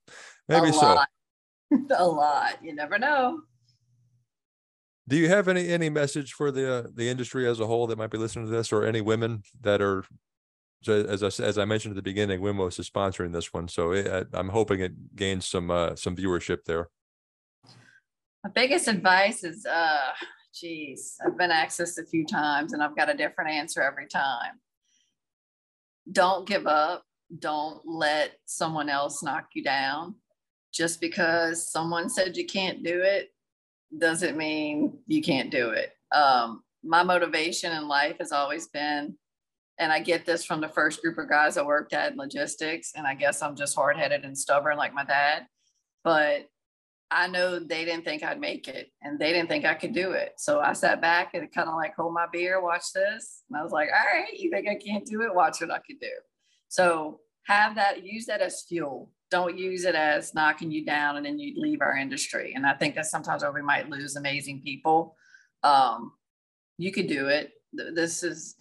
maybe 0.48 0.72
so. 0.72 0.98
a 1.98 2.08
lot. 2.08 2.64
You 2.64 2.74
never 2.74 2.98
know. 2.98 3.42
Do 5.08 5.18
you 5.18 5.30
have 5.30 5.48
any 5.48 5.68
any 5.70 5.90
message 5.90 6.34
for 6.34 6.52
the 6.52 6.74
uh, 6.74 6.88
the 6.94 7.10
industry 7.10 7.48
as 7.48 7.60
a 7.60 7.68
whole 7.68 7.88
that 7.88 7.98
might 7.98 8.12
be 8.12 8.18
listening 8.18 8.46
to 8.46 8.52
this, 8.52 8.72
or 8.72 8.86
any 8.86 9.02
women 9.02 9.44
that 9.62 9.82
are, 9.82 10.04
as 10.88 11.22
I 11.22 11.44
as 11.44 11.58
I 11.58 11.66
mentioned 11.66 11.92
at 11.92 11.96
the 11.96 12.02
beginning, 12.02 12.42
Wimos 12.42 12.80
is 12.80 12.90
sponsoring 12.90 13.32
this 13.32 13.54
one, 13.54 13.68
so 13.68 13.92
it, 13.92 14.28
I'm 14.34 14.50
hoping 14.50 14.80
it 14.80 15.16
gains 15.16 15.46
some 15.46 15.70
uh, 15.70 15.96
some 15.96 16.16
viewership 16.16 16.64
there. 16.66 16.90
My 18.44 18.50
biggest 18.54 18.88
advice 18.88 19.44
is 19.44 19.66
uh, 19.66 20.12
geez, 20.56 21.18
I've 21.26 21.38
been 21.38 21.52
accessed 21.52 21.98
a 21.98 22.06
few 22.06 22.26
times 22.26 22.74
and 22.74 22.82
I've 22.82 22.96
got 22.96 23.10
a 23.10 23.18
different 23.18 23.52
answer 23.52 23.82
every 23.82 24.08
time. 24.08 24.60
Don't 26.12 26.48
give 26.48 26.66
up. 26.68 27.04
Don't 27.40 27.82
let 27.86 28.38
someone 28.46 28.90
else 28.90 29.22
knock 29.24 29.48
you 29.54 29.64
down. 29.64 30.16
Just 30.74 31.02
because 31.02 31.70
someone 31.70 32.10
said 32.10 32.38
you 32.38 32.46
can't 32.46 32.84
do 32.84 33.02
it 33.02 33.34
doesn't 33.98 34.38
mean 34.38 34.98
you 35.08 35.22
can't 35.22 35.52
do 35.52 35.70
it. 35.70 35.92
Um, 36.14 36.64
my 36.84 37.04
motivation 37.04 37.72
in 37.72 37.88
life 37.88 38.18
has 38.20 38.32
always 38.32 38.68
been, 38.68 39.16
and 39.80 39.92
I 39.92 40.00
get 40.00 40.26
this 40.26 40.46
from 40.46 40.62
the 40.62 40.70
first 40.70 41.02
group 41.02 41.18
of 41.18 41.30
guys 41.30 41.58
I 41.58 41.64
worked 41.64 41.94
at 41.94 42.12
in 42.12 42.18
logistics, 42.18 42.92
and 42.96 43.08
I 43.08 43.16
guess 43.16 43.42
I'm 43.42 43.56
just 43.56 43.76
hard 43.76 43.98
headed 43.98 44.24
and 44.24 44.38
stubborn 44.38 44.78
like 44.78 44.94
my 44.94 45.04
dad. 45.04 45.48
But 46.04 46.48
I 47.12 47.28
know 47.28 47.60
they 47.60 47.86
didn't 47.86 48.04
think 48.04 48.24
I'd 48.24 48.40
make 48.40 48.68
it 48.68 48.92
and 49.02 49.20
they 49.20 49.32
didn't 49.32 49.48
think 49.48 49.64
I 49.64 49.76
could 49.76 49.94
do 49.94 50.12
it. 50.12 50.34
So 50.38 50.60
I 50.60 50.74
sat 50.74 51.02
back 51.02 51.34
and 51.34 51.52
kind 51.52 51.70
of 51.70 51.76
like 51.76 51.96
hold 51.96 52.14
my 52.14 52.26
beer, 52.32 52.62
watch 52.62 52.92
this. 52.94 53.44
And 53.50 53.60
I 53.60 53.64
was 53.64 53.72
like, 53.72 53.90
all 53.90 54.20
right, 54.20 54.34
you 54.34 54.50
think 54.50 54.68
I 54.68 54.76
can't 54.76 55.06
do 55.06 55.22
it? 55.22 55.34
Watch 55.34 55.62
what 55.62 55.72
I 55.72 55.80
could 55.80 56.00
do. 56.00 56.12
So 56.68 57.20
have 57.46 57.76
that, 57.76 58.04
use 58.04 58.26
that 58.26 58.42
as 58.42 58.64
fuel. 58.68 59.12
Don't 59.30 59.58
use 59.58 59.86
it 59.86 59.96
as 59.96 60.34
knocking 60.34 60.72
you 60.72 60.84
down 60.84 61.18
and 61.18 61.26
then 61.26 61.38
you 61.38 61.54
leave 61.56 61.82
our 61.82 61.96
industry. 61.96 62.54
And 62.56 62.66
I 62.66 62.74
think 62.74 62.96
that 62.96 63.06
sometimes 63.06 63.44
where 63.44 63.52
we 63.52 63.62
might 63.62 63.90
lose 63.90 64.16
amazing 64.16 64.62
people. 64.62 65.16
Um, 65.64 66.14
you 66.78 66.92
could 66.92 67.08
do 67.08 67.28
it. 67.28 67.52
This 67.72 68.24
is 68.24 68.56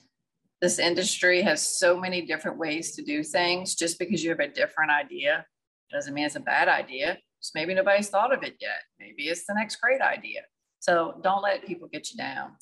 this 0.61 0.79
industry 0.79 1.43
has 1.43 1.79
so 1.79 1.99
many 1.99 2.23
different 2.23 2.57
ways 2.59 2.95
to 2.97 3.03
do 3.03 3.23
things. 3.23 3.75
Just 3.75 3.99
because 3.99 4.23
you 4.25 4.31
have 4.31 4.41
a 4.41 4.49
different 4.49 4.91
idea 4.91 5.45
doesn't 5.91 6.15
mean 6.15 6.25
it's 6.25 6.37
a 6.37 6.41
bad 6.41 6.69
idea 6.69 7.19
maybe 7.55 7.75
nobody's 7.75 8.09
thought 8.09 8.33
of 8.33 8.43
it 8.43 8.57
yet. 8.61 8.83
Maybe 8.99 9.25
it's 9.25 9.47
the 9.47 9.55
next 9.55 9.77
great 9.77 10.01
idea. 10.01 10.43
So 10.81 11.19
don't 11.23 11.43
let 11.43 11.67
people 11.67 11.89
get 11.89 12.11
you 12.11 12.17
down. 12.17 12.53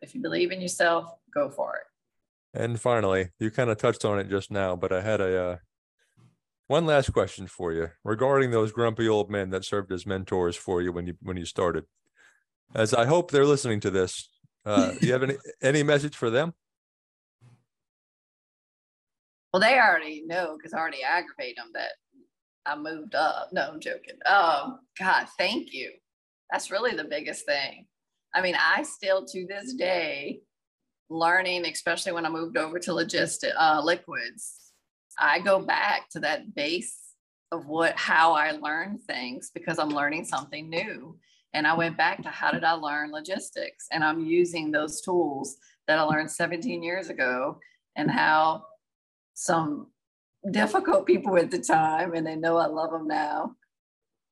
If 0.00 0.14
you 0.14 0.22
believe 0.22 0.52
in 0.52 0.60
yourself, 0.60 1.12
go 1.34 1.50
for 1.50 1.76
it. 1.76 2.58
And 2.58 2.80
finally, 2.80 3.30
you 3.38 3.50
kind 3.50 3.70
of 3.70 3.78
touched 3.78 4.04
on 4.04 4.18
it 4.18 4.28
just 4.28 4.50
now, 4.50 4.74
but 4.74 4.92
I 4.92 5.02
had 5.02 5.20
a 5.20 5.44
uh, 5.44 5.56
one 6.66 6.86
last 6.86 7.12
question 7.12 7.46
for 7.46 7.72
you 7.72 7.88
regarding 8.04 8.50
those 8.50 8.72
grumpy 8.72 9.08
old 9.08 9.30
men 9.30 9.50
that 9.50 9.64
served 9.64 9.92
as 9.92 10.06
mentors 10.06 10.56
for 10.56 10.82
you 10.82 10.92
when 10.92 11.06
you 11.06 11.14
when 11.20 11.36
you 11.36 11.44
started. 11.44 11.84
As 12.74 12.94
I 12.94 13.06
hope 13.06 13.30
they're 13.30 13.46
listening 13.46 13.80
to 13.80 13.90
this, 13.90 14.28
uh, 14.64 14.92
do 14.92 15.06
you 15.06 15.12
have 15.12 15.22
any 15.22 15.36
any 15.62 15.82
message 15.82 16.14
for 16.14 16.30
them? 16.30 16.54
Well, 19.52 19.60
they 19.60 19.78
already 19.78 20.22
know 20.26 20.56
because 20.56 20.74
I 20.74 20.78
already 20.78 21.02
aggravate 21.02 21.56
them 21.56 21.70
that 21.72 21.92
I 22.68 22.76
moved 22.76 23.14
up. 23.14 23.48
No, 23.52 23.68
I'm 23.72 23.80
joking. 23.80 24.18
Um, 24.26 24.80
God, 24.98 25.26
thank 25.38 25.72
you. 25.72 25.90
That's 26.50 26.70
really 26.70 26.94
the 26.94 27.04
biggest 27.04 27.46
thing. 27.46 27.86
I 28.34 28.42
mean, 28.42 28.56
I 28.56 28.82
still 28.82 29.24
to 29.24 29.46
this 29.46 29.72
day 29.72 30.40
learning, 31.08 31.66
especially 31.66 32.12
when 32.12 32.26
I 32.26 32.30
moved 32.30 32.56
over 32.56 32.78
to 32.78 32.90
logistic 32.90 33.52
uh, 33.58 33.80
liquids, 33.82 34.72
I 35.18 35.40
go 35.40 35.60
back 35.60 36.10
to 36.10 36.20
that 36.20 36.54
base 36.54 36.96
of 37.50 37.66
what 37.66 37.96
how 37.96 38.34
I 38.34 38.50
learn 38.52 38.98
things 38.98 39.50
because 39.54 39.78
I'm 39.78 39.88
learning 39.88 40.26
something 40.26 40.68
new. 40.68 41.18
And 41.54 41.66
I 41.66 41.74
went 41.74 41.96
back 41.96 42.22
to 42.22 42.28
how 42.28 42.50
did 42.50 42.62
I 42.62 42.72
learn 42.72 43.10
logistics? 43.10 43.86
And 43.90 44.04
I'm 44.04 44.20
using 44.20 44.70
those 44.70 45.00
tools 45.00 45.56
that 45.86 45.98
I 45.98 46.02
learned 46.02 46.30
17 46.30 46.82
years 46.82 47.08
ago 47.08 47.58
and 47.96 48.10
how 48.10 48.64
some 49.32 49.88
difficult 50.50 51.06
people 51.06 51.36
at 51.36 51.50
the 51.50 51.58
time, 51.58 52.14
and 52.14 52.26
they 52.26 52.36
know 52.36 52.56
I 52.56 52.66
love 52.66 52.90
them 52.90 53.06
now, 53.06 53.54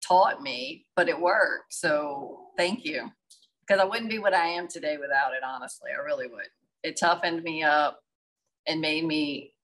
taught 0.07 0.42
me, 0.42 0.87
but 0.96 1.09
it 1.09 1.20
worked. 1.20 1.72
So 1.72 2.48
thank 2.57 2.85
you. 2.85 3.11
Because 3.66 3.81
I 3.81 3.85
wouldn't 3.85 4.11
be 4.11 4.18
what 4.18 4.35
I 4.35 4.46
am 4.46 4.68
today 4.68 4.96
without 4.96 5.33
it, 5.33 5.42
honestly. 5.44 5.90
I 5.90 6.00
really 6.02 6.29
would. 6.29 6.48
It 6.83 6.96
toughened 6.96 7.42
me 7.42 7.62
up 7.64 8.00
and 8.66 8.81
made 8.81 9.05
me 9.05 9.55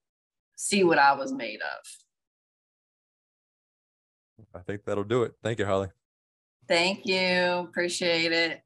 see 0.56 0.82
what 0.82 0.98
I 0.98 1.12
was 1.14 1.32
made 1.32 1.60
of. 1.60 1.86
I 4.54 4.58
think 4.60 4.84
that'll 4.84 5.04
do 5.04 5.22
it. 5.22 5.32
Thank 5.42 5.60
you, 5.60 5.66
Holly. 5.66 5.88
Thank 6.68 7.06
you. 7.06 7.66
Appreciate 7.68 8.32
it. 8.32 8.62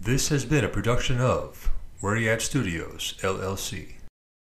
This 0.00 0.28
has 0.28 0.44
been 0.44 0.64
a 0.64 0.68
production 0.68 1.20
of 1.20 1.70
Where 2.00 2.16
You 2.16 2.30
At 2.30 2.42
Studios, 2.42 3.14
LLC. 3.20 3.99